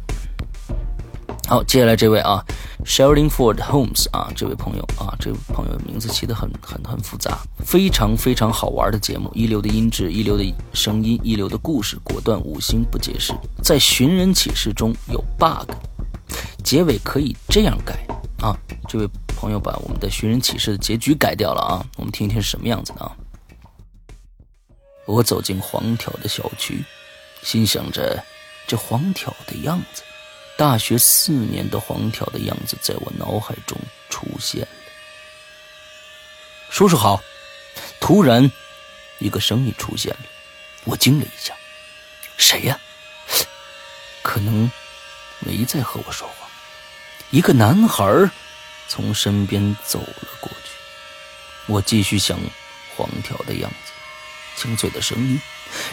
[1.46, 2.42] 好，接下来这位啊
[2.86, 15.70] ，Sheldon Ford Holmes 啊，这位朋友啊，这位朋友名字起得很很很复杂，非常非常好玩的节目，一流的音质，一流的声音，一流的故事，果断五星不解释，在寻人启事中有 bug，
[16.64, 17.94] 结尾可以这样改
[18.40, 18.56] 啊，
[18.88, 23.16] 这位朋友把我们的寻人启事的结局改掉了啊，我们听一听是什么样子的啊。
[25.06, 26.84] 我走进黄条的小区，
[27.42, 28.22] 心想着
[28.66, 30.02] 这黄条的样子，
[30.56, 33.78] 大学四年的黄条的样子在我脑海中
[34.08, 34.68] 出现了。
[36.70, 37.22] 叔叔好！
[38.00, 38.50] 突然，
[39.18, 40.20] 一个声音出现了，
[40.84, 41.54] 我惊了一下，
[42.36, 42.78] 谁呀？
[44.22, 44.70] 可能
[45.40, 46.43] 没在和我说话。
[47.34, 48.30] 一个男孩
[48.86, 50.70] 从身边走了过去，
[51.66, 52.38] 我继续想
[52.94, 53.92] 黄条的样子。
[54.54, 55.40] 清脆的声音，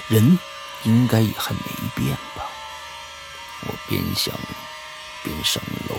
[0.07, 0.37] 人
[0.83, 1.61] 应该也还没
[1.95, 2.45] 变吧？
[3.61, 4.35] 我边想
[5.23, 5.95] 边上楼，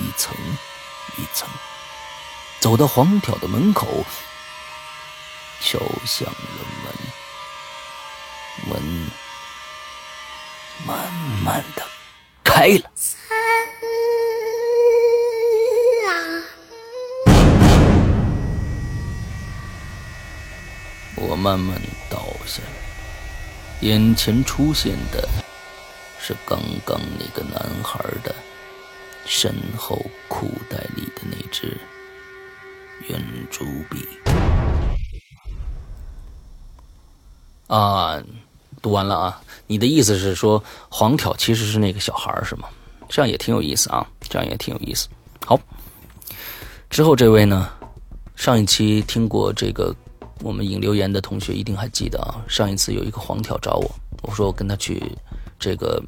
[0.00, 0.34] 一层
[1.18, 1.48] 一层，
[2.58, 4.04] 走到黄条的门口，
[5.60, 6.66] 敲响了
[8.66, 9.08] 门，门
[10.84, 11.12] 慢
[11.44, 11.86] 慢的
[12.42, 12.90] 开了。
[21.32, 21.80] 我慢慢
[22.10, 22.60] 倒下，
[23.80, 25.26] 眼前出现的
[26.20, 28.34] 是刚刚那个男孩的
[29.24, 31.74] 身后裤袋里的那只
[33.08, 33.18] 圆
[33.50, 34.06] 珠笔。
[37.68, 38.22] 啊，
[38.82, 39.42] 读完了啊！
[39.66, 42.68] 你的意思是说黄挑其实是那个小孩是吗？
[43.08, 45.08] 这样也挺有意思啊，这样也挺有意思。
[45.46, 45.58] 好，
[46.90, 47.72] 之后这位呢？
[48.36, 49.96] 上一期听过这个。
[50.42, 53.88] 我们引留言的同学一定还记得啊，上一次有一个黄条找我，
[54.22, 55.00] 我说我跟他去
[55.56, 56.02] 这个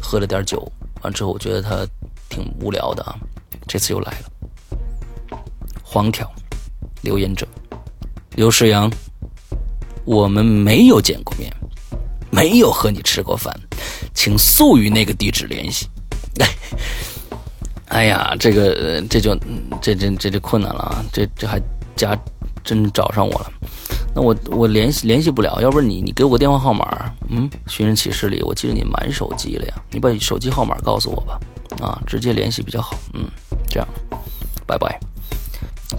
[0.00, 0.66] 喝了点酒，
[1.02, 1.86] 完之后我觉得他
[2.30, 3.14] 挺无聊的啊，
[3.68, 5.38] 这次又来了。
[5.82, 6.26] 黄条
[7.02, 7.46] 留言者
[8.36, 8.90] 刘世阳，
[10.06, 11.52] 我们没有见过面，
[12.30, 13.54] 没有和你吃过饭，
[14.14, 15.86] 请速与那个地址联系。
[17.88, 19.36] 哎呀，这个这就
[19.82, 21.60] 这这这就困难了啊，这这还
[21.94, 22.18] 加。
[22.64, 23.52] 真找上我了，
[24.14, 31.40] 那我我联系联系不了，要不然你你给我个电话号码，嗯，寻人启事里我记得你满手机了呀，你把手机号码告诉我吧，
[31.80, 33.24] 啊，直接联系比较好，嗯，
[33.68, 33.88] 这样，
[34.66, 34.98] 拜拜。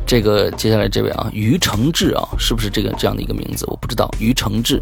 [0.08, 3.64] 这个接下来这位啊，于承志啊，是不是这个这样的一个名字？
[3.68, 4.10] 我不知道。
[4.20, 4.82] 于承志，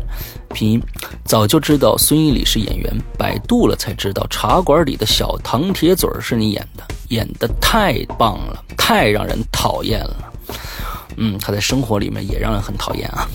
[0.53, 0.82] 拼音，
[1.25, 10.34] 早就知道孙一礼是演员，百度了才知道茶馆里的小唐铁嘴是你演的，演的太棒了，太让人讨厌了。
[11.18, 13.28] 嗯，他在生活里面也让人很讨厌啊。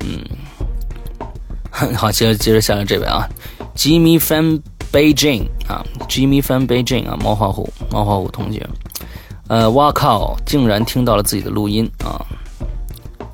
[0.00, 3.28] 嗯，好，接着接着下来这位啊
[3.76, 4.60] ，Jimmy Fan
[4.92, 8.68] Beijing 啊，Jimmy Fan Beijing 啊，猫花虎，猫花虎同学，
[9.48, 12.24] 呃，哇靠，竟然听到了自己的录音啊。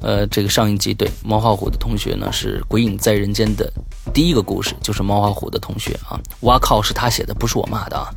[0.00, 3.72] 呃，这个上一集对猫画虎的同学呢，是《鬼影在人间》的
[4.14, 6.18] 第一个故事，就是猫画虎的同学啊。
[6.40, 8.08] 哇靠，是他写的，不是我骂的啊。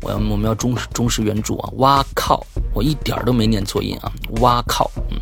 [0.00, 1.70] 我要我们要忠实忠实原著啊。
[1.76, 4.10] 哇靠，我一点都没念错音啊。
[4.40, 5.18] 哇靠，嗯，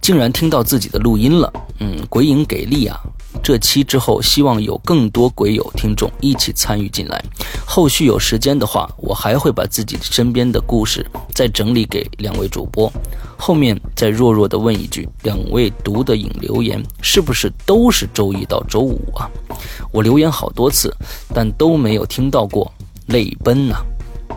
[0.00, 3.00] 竟然听到自己的录音了，嗯，鬼影给力啊，
[3.42, 7.22] 这期之后，希望有更多鬼友听众一起参与进来。
[7.64, 12.92] 后续有时间的话，我还会把自己身边的故事再整理给两位主播。
[13.36, 19.30] 后面再弱弱的问一句：两位读的影留言是不是都是周一到周五啊？
[19.92, 20.94] 我留言好多次，
[21.34, 22.72] 但都没有听到过，
[23.06, 23.76] 泪奔呐。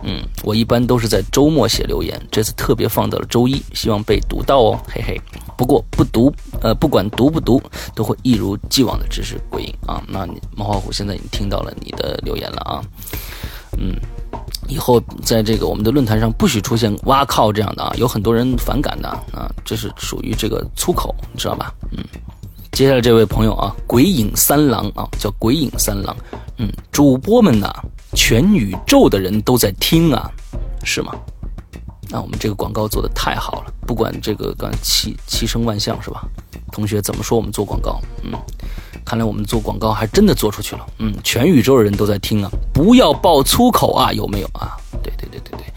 [0.04, 5.20] 嗯，我一般都是在周末写留言，这次特别放到了周一，希望被读到哦，嘿嘿。
[5.58, 7.62] 不过不读，呃，不管读不读，
[7.94, 10.02] 都会一如既往的支持鬼影啊。
[10.08, 12.82] 那你猫花虎现在已经听到了你的留言了啊，
[13.78, 13.94] 嗯，
[14.70, 21.74] 以后在这个我们的论坛上不许出现“哇靠”这样的啊，有很多人反感的啊，这是属于这个粗口，你知道吧？
[21.92, 22.02] 嗯，
[22.72, 26.16] 接下来这位朋友啊，鬼影三郎啊，叫鬼影三郎，
[26.58, 27.74] 嗯，主播们呐。
[28.16, 30.32] 全宇宙的人都在听啊，
[30.84, 31.14] 是吗？
[32.10, 36.28] 那我们这个广告做的太好了，不管这个刚七七声万象是吧？
[36.72, 38.02] 同学怎么说我们做广告？
[38.24, 38.32] 嗯，
[39.06, 40.88] 看来我们做广告还真的做出去了。
[40.98, 44.76] 嗯，全宇宙的人都在听啊，不要爆粗口啊，有没有啊？
[45.04, 45.74] 对对对对对，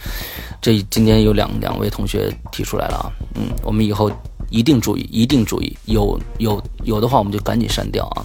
[0.62, 3.12] 这今天有两两位同学提出来了啊。
[3.34, 4.11] 嗯，我们以后
[4.53, 8.22] 一定注意，一定注意，有有有的话我们就赶紧删掉啊。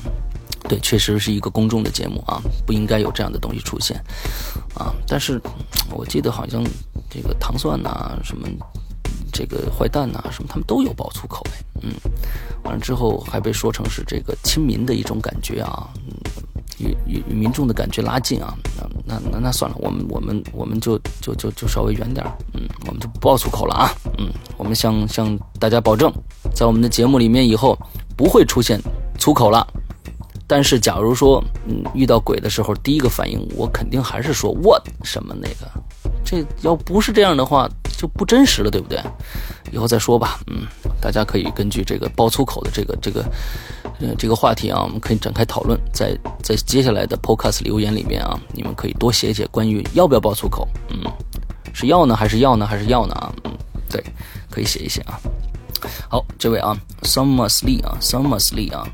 [0.69, 3.95] 对，确实是一个公众的节目啊，不应该有这样的东西出现，
[4.75, 4.93] 啊！
[5.07, 5.41] 但是
[5.89, 6.61] 我记得好像
[7.09, 8.45] 这个糖蒜呐，什么
[9.32, 11.41] 这个坏蛋呐，什么他们都有爆粗口，
[11.82, 11.93] 嗯，
[12.65, 15.88] 完了之后还被说成是这个亲民的一种感觉啊，
[16.78, 18.55] 与与民众的感觉拉近啊，
[19.05, 26.11] 那那那那算了，我们我们我们就就就就稍微远点嗯，我们就不爆粗口了啊，嗯，我们向向大家保证，
[26.53, 27.78] 在我们的节目里面以后
[28.15, 28.80] 不会出现
[29.17, 29.65] 粗口了。
[30.49, 35.69] 但是，假如说，嗯，遇到鬼的时候，第一个反应，我肯定还是说 “what” 什么那个，
[36.23, 38.97] 这要不是这样的话，就不真实了，对不对？
[39.73, 40.65] 以后再说吧，嗯，
[41.01, 43.23] 大家可以根据这个爆粗口的这个这个，
[43.99, 50.99] 呃，这个话题啊，我们可以展开讨论，在在接下来的 Podcast 留言里面啊，你们可以多写写关于要不要爆粗口，嗯，
[51.73, 53.33] 是要呢，还是要呢，还是要呢啊？
[53.43, 53.51] 嗯，
[53.89, 54.03] 对，
[54.49, 55.19] 可以写一写啊。
[56.09, 58.87] 好，这位啊，Summer Lee 啊，Summer Lee 啊。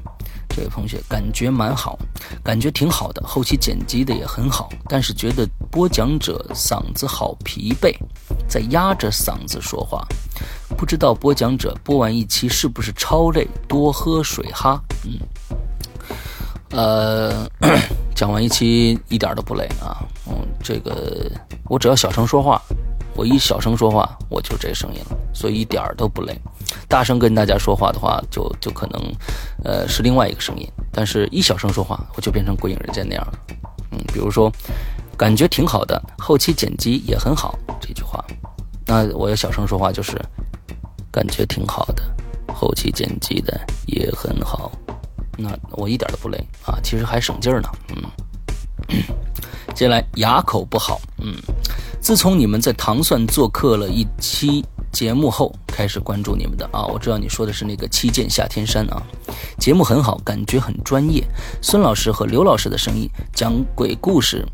[0.55, 1.97] 这位同学感觉蛮好，
[2.43, 7.91] 感觉挺好的，后期剪辑的也很好，但是觉得播讲者嗓子好疲惫，
[8.47, 10.07] 在压着嗓子说话，
[10.77, 13.47] 不知道播讲者播完一期是不是超累？
[13.67, 14.81] 多喝水哈。
[15.05, 15.19] 嗯，
[16.71, 17.49] 呃，
[18.13, 20.05] 讲完一期一点都不累啊。
[20.27, 21.31] 嗯，这个
[21.69, 22.61] 我只要小声说话。
[23.15, 26.35] 我一小声说话，我就这声音了，所以一点儿都不累。
[26.87, 28.99] 大声跟大家说话的话，就就可能，
[29.63, 30.67] 呃，是另外一个声音。
[30.91, 33.33] 但是一小声说话，我就变成鬼影人间那样了。
[33.91, 34.51] 嗯，比如说，
[35.15, 38.25] 感觉挺好的，后期剪辑也很好这句话，
[38.87, 40.19] 那我要小声说话就是，
[41.13, 42.03] 感觉挺好的，
[42.51, 44.71] 后期剪辑的也很好。
[45.37, 47.69] 那我一点都不累啊，其实还省劲儿呢。
[48.89, 49.01] 嗯，
[49.75, 51.35] 接下来牙口不好，嗯。
[52.01, 59.01] 自从你们在糖蒜做客了一期节目后，开始关注你们的啊，我知道你说的是那个七剑下天山啊，
[59.57, 61.23] 节目很好，感觉很专业。
[61.61, 64.45] 孙老师和刘老师的声音讲鬼故事，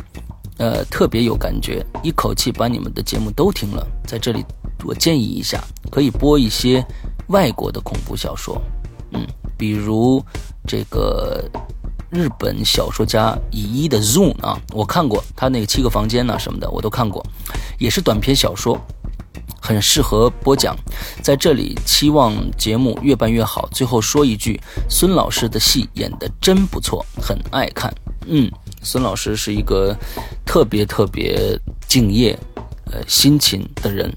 [0.59, 3.83] 呃，特别有感觉，一口气把你们的节目都听了。
[4.05, 4.45] 在这里，
[4.83, 6.85] 我建议一下，可以播一些
[7.27, 8.61] 外国的恐怖小说，
[9.11, 9.25] 嗯，
[9.57, 10.23] 比如
[10.67, 11.43] 这个。
[12.11, 17.23] 日本小说家乙一的《Zoom》啊，我看过他那个七个房间呐什么的，我都看过，
[17.77, 18.75] 也是短篇小说，
[19.61, 20.75] 很适合播讲。
[21.21, 23.69] 在这里，期望节目越办越好。
[23.71, 24.59] 最后说一句，
[24.89, 27.93] 孙老师的戏演得真不错，很爱看。
[28.25, 28.51] 嗯，
[28.81, 29.95] 孙老师是一个
[30.43, 31.55] 特别特别
[31.87, 32.35] 敬业、
[32.85, 34.11] 呃辛勤的人。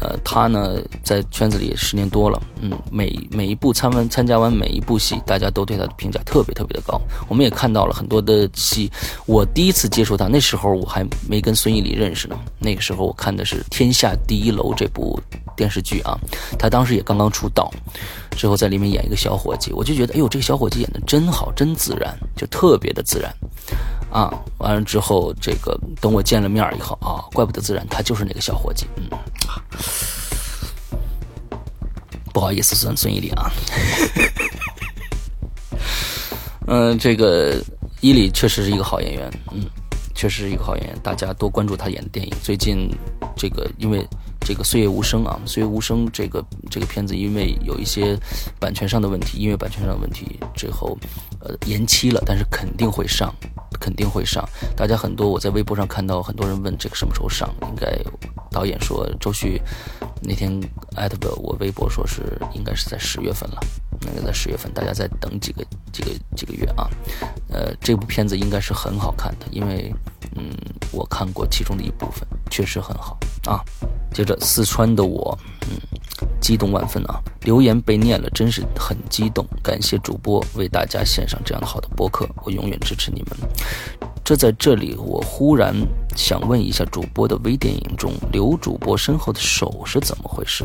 [0.00, 7.00] 呃，他呢在圈子里十年多了，嗯，每每一部参完参加完每一部戏，大家都对他的评价特别特别的高。
[7.28, 8.90] 我们也看到了很多的戏，
[9.26, 12.36] 我第一次接触他，那时候我还没跟孙艺礼认识呢。
[12.58, 15.18] 那个时候我看的是《天下第一楼》这部
[15.56, 16.18] 电视剧啊，
[16.58, 17.72] 他当时也刚刚出道，
[18.32, 23.32] 之后在里面演一个小伙计，我就觉得，哎呦，这个小伙计演的真好，真自然，就特别的自然。
[24.14, 28.86] 啊，完了之后，这个等我见了面以后啊，怪不得自然，他就是那个小伙计。
[28.94, 29.02] 嗯，
[32.32, 33.50] 不好意思，孙孙一礼啊。
[36.68, 37.60] 嗯， 这个
[38.00, 39.66] 伊里确实是一个好演员，嗯，
[40.14, 42.32] 确实是一个好演员，大家多关注他演的电影。
[42.40, 42.88] 最近
[43.36, 44.06] 这个因为。
[44.44, 48.16] 这个《岁月无声》啊，《岁月无声》这个这个片子，因为有一些
[48.60, 50.96] 版权上的问题，音乐版权上的问题，最后
[51.40, 53.34] 呃延期了，但是肯定会上，
[53.80, 54.46] 肯定会上。
[54.76, 57.98] 大家很多，我在微博上看到很多人问这个什么时候上，应该
[58.50, 59.60] 导演说周旭
[60.20, 60.60] 那天
[60.94, 62.22] 艾特我微博说是
[62.54, 63.60] 应该是在十月份了，
[64.00, 66.88] 那个在十月份，大家再等几个几个几个月啊。
[67.48, 69.94] 呃，这部片子应该是很好看的，因为
[70.36, 70.50] 嗯，
[70.90, 73.62] 我看过其中的一部分，确实很好啊。
[74.12, 75.76] 接着四川的我，嗯，
[76.40, 77.20] 激动万分啊！
[77.42, 79.44] 留言被念了，真是很激动。
[79.62, 83.30] 感谢主播为大家献上这样的好的播客，我永远支持你们。
[84.24, 85.74] 这在这里，我忽然
[86.16, 90.64] 想问一下，主播的微电影中刘主播身后的手是怎么回事？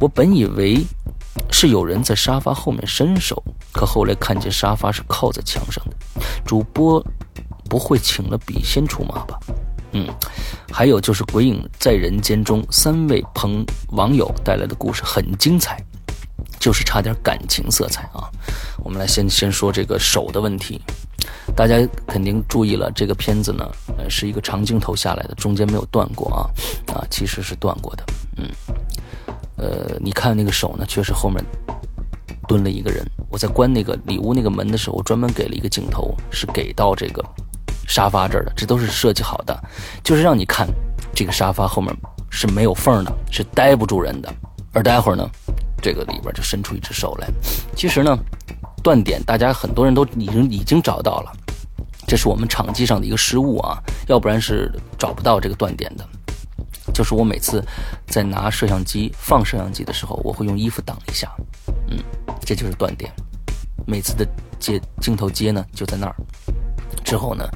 [0.00, 0.82] 我本以为
[1.50, 5.96] 是有人在沙发后面伸手，可后来看见沙发是靠在墙上的。
[6.44, 7.04] 主播
[7.68, 9.38] 不会请了笔仙出马吧？
[9.92, 10.06] 嗯，
[10.70, 15.82] 还有就是《鬼影在人间》中三位朋网友带来的故事很精彩，
[16.60, 18.28] 就是差点感情色彩啊。
[18.84, 20.80] 我们来先先说这个手的问题，
[21.56, 21.76] 大家
[22.06, 23.66] 肯定注意了，这个片子呢，
[23.96, 26.44] 呃，是一个长镜头下来的，中间没有断过啊，
[26.94, 28.04] 啊，其实是断过的，
[28.36, 28.46] 嗯，
[29.58, 31.44] 呃，你看那个手呢，确实后面
[32.46, 33.04] 蹲了一个人。
[33.28, 37.24] 我在关那个里屋那个门的时候，专门给了一个镜头，是给到这个。
[37.86, 39.58] 沙发这儿的，这都是设计好的，
[40.04, 40.68] 就是让你看
[41.14, 41.90] 这个沙发后面
[42.28, 44.30] 是没有缝的，是待不住人的。
[44.74, 45.26] 而待会儿呢，
[45.80, 47.26] 这个里边就伸出一只手来。
[47.74, 48.14] 其实呢，
[48.82, 51.32] 断点大家很多人都已经已经找到了，
[52.06, 56.06] 这是我们场记上的一个失误啊，要不然是找不到这个断点的。
[56.98, 57.64] 就是我每次
[58.08, 61.30] 在拿摄像机放摄像机的时候，我会用衣服挡一下，
[61.86, 61.96] 嗯，
[62.40, 63.08] 这就是断点。
[63.86, 64.26] 每次的
[64.58, 66.16] 接镜头接呢，就在那儿。
[67.04, 67.48] 之后呢，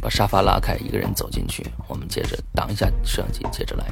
[0.00, 3.86] 把沙发拉开，一个人走进去，我们接着挡一下摄像机，接着来，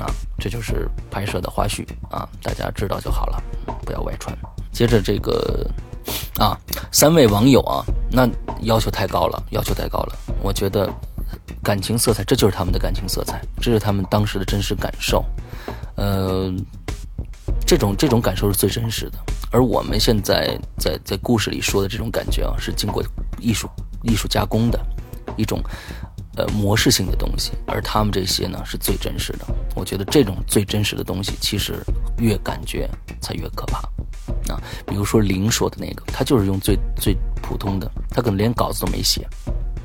[0.00, 0.06] 啊，
[0.38, 3.42] 这就是拍摄的花絮啊，大家知道就好了，
[3.84, 4.32] 不要外传。
[4.70, 5.68] 接着这个，
[6.38, 6.56] 啊，
[6.92, 8.28] 三位网友啊，那
[8.60, 10.16] 要求太高了，要求太高了。
[10.40, 10.88] 我觉得
[11.62, 15.24] 感情色彩，这就是他们的感情色彩，这是他们当时的真实感受，
[15.96, 16.52] 呃，
[17.66, 19.18] 这种这种感受是最真实的。
[19.50, 23.02] 而我们现在在在故事里说的这种感觉啊，是经过
[23.38, 23.68] 艺术。
[24.04, 24.78] 艺术加工的
[25.36, 25.60] 一种
[26.36, 29.46] 呃模式性的东西，而他们这些呢是最真实的。
[29.74, 31.74] 我觉得这种最真实的东西，其实
[32.18, 32.88] 越感觉
[33.20, 33.78] 才越可怕
[34.54, 34.62] 啊。
[34.86, 37.12] 比如说林说的那个，他就是用最最
[37.42, 39.26] 普通的，他可能连稿子都没写，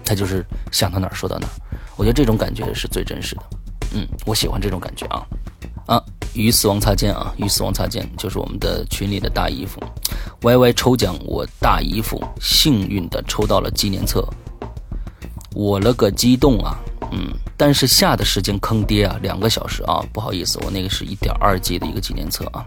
[0.06, 1.52] 他就是想到哪儿说到哪儿。
[1.96, 3.44] 我觉得这种感觉是最真实的。
[3.96, 5.26] 嗯，我喜欢这种感觉啊
[5.86, 6.04] 啊！
[6.34, 7.32] 与死亡擦肩啊！
[7.38, 9.80] 与死亡擦肩，就是我们的群里的大姨夫。
[10.42, 14.28] Y Y 抽奖，我大姨夫幸运的抽到了纪念册，
[15.54, 16.76] 我了个激动啊！
[17.12, 22.66] 嗯，但是下的时间坑爹啊，两个小时啊，不好意思，我那个是一点二 G 的一个纪念册啊，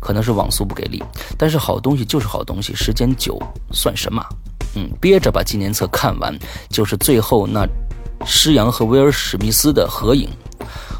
[0.00, 1.04] 可能是网速不给力，
[1.36, 3.38] 但是好东西就是好东西，时间久
[3.72, 4.24] 算什么？
[4.74, 6.36] 嗯，憋着把纪念册看完，
[6.68, 7.66] 就是最后那
[8.26, 10.28] 施洋和威尔史密斯的合影，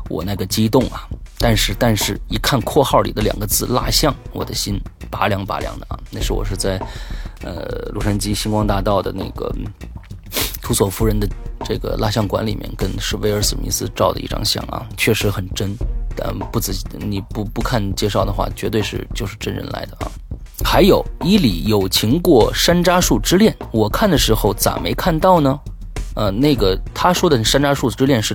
[0.09, 1.09] 我那个激动啊！
[1.39, 5.99] 但是，但是一看括号里的两个字“蜡像”，我的心拔凉拔凉的啊！
[6.11, 6.81] 那是我是在，
[7.43, 9.53] 呃，洛杉矶星光大道的那个
[10.63, 11.29] 图索夫人的
[11.65, 15.75] 这个蜡像馆里面，跟是威尔史密斯照的一张相啊，确实很真。
[16.15, 20.13] 但不仔细，你不不看介绍的话，绝对是就是真人来的啊。
[20.65, 25.59] 还有伊里有情过山楂树之恋，我看的时候咋没看到呢？
[26.15, 28.35] 呃，那个他说的山楂树之恋是。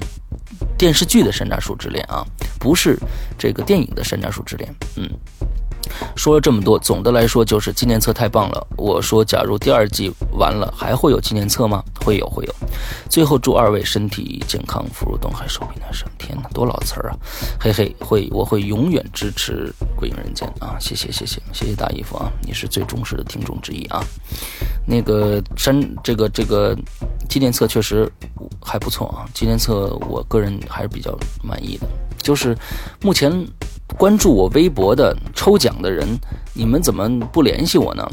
[0.75, 2.23] 电视剧的《山楂树之恋》啊，
[2.59, 2.99] 不是
[3.35, 4.71] 这个电影的《山楂树之恋》。
[4.95, 5.09] 嗯，
[6.15, 8.67] 说了这么多，总的来说就是纪念册太棒了。
[8.77, 11.83] 我说，假如第二季完了，还会有纪念册吗？
[12.03, 12.55] 会有，会有。
[13.09, 16.07] 最后祝二位身体健康，福如东海，寿比南山。
[16.17, 17.17] 天哪，多老词儿啊！
[17.59, 20.77] 嘿嘿，会，我会永远支持《鬼影人间》啊！
[20.79, 22.31] 谢谢，谢谢，谢谢大姨夫啊！
[22.41, 24.03] 你是最忠实的听众之一啊。
[24.85, 26.75] 那个山，这个这个
[27.29, 28.09] 纪念册确实
[28.61, 29.27] 还不错啊。
[29.33, 31.87] 纪念册，我个人还是比较满意的。
[32.21, 32.57] 就是
[33.01, 33.31] 目前
[33.95, 36.07] 关注我微博的抽奖的人，
[36.53, 38.07] 你们怎么不联系我呢？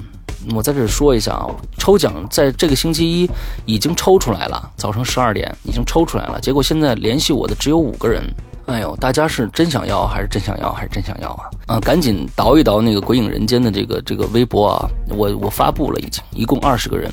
[0.55, 1.47] 我在这说一下啊，
[1.79, 3.31] 抽奖在这个星期一
[3.65, 6.39] 已经抽出来了，早上十二点已经抽出来了。
[6.41, 8.23] 结果现在联系我的只有五个人。
[8.67, 11.51] 哎呦，大家是真想要还是真想要还是真想要啊？
[11.67, 14.89] 啊，赶紧倒一倒那个《鬼影人间》的这个这个微博啊！
[15.11, 17.11] 我我发布了已经，一共二十个人，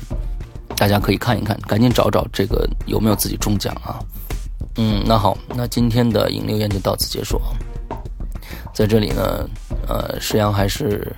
[0.76, 4.00] 大家可以看一看，赶紧找找这个有没有自己中奖啊？
[4.76, 7.38] 嗯，那好，那今天的引流言就到此结束。
[8.72, 9.48] 在这里呢，
[9.88, 11.14] 呃，石阳还是。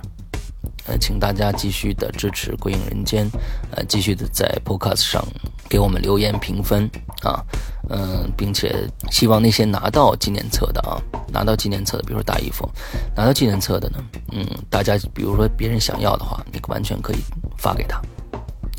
[0.87, 3.25] 呃，请大家继续的支持《鬼影人间》，
[3.71, 5.25] 呃，继续的在 Podcast 上
[5.67, 6.87] 给我们留言评分
[7.23, 7.43] 啊，
[7.89, 11.01] 嗯，并且希望那些拿到纪念册的啊，
[11.33, 12.69] 拿到纪念册的，比如说大姨夫，
[13.15, 13.97] 拿到纪念册的呢，
[14.31, 17.17] 嗯，大家比如说别人想要的话，你完全可以
[17.57, 17.99] 发给他，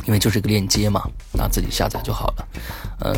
[0.06, 2.48] 因为就是个链接嘛，拿自己下载就好了。
[3.00, 3.16] 嗯，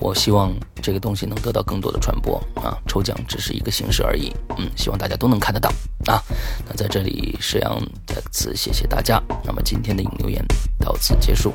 [0.00, 4.32] 我希望这个东西能得到更多的传播啊，抽奖只是一个形式而已。
[4.56, 5.68] 嗯，希望大家都能看得到
[6.06, 6.22] 啊。
[6.66, 9.22] 那在这里，石阳再次谢谢大家。
[9.44, 10.44] 那么今天的影留言
[10.78, 11.52] 到此结束，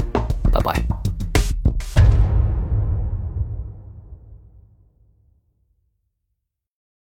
[0.52, 2.23] 拜拜。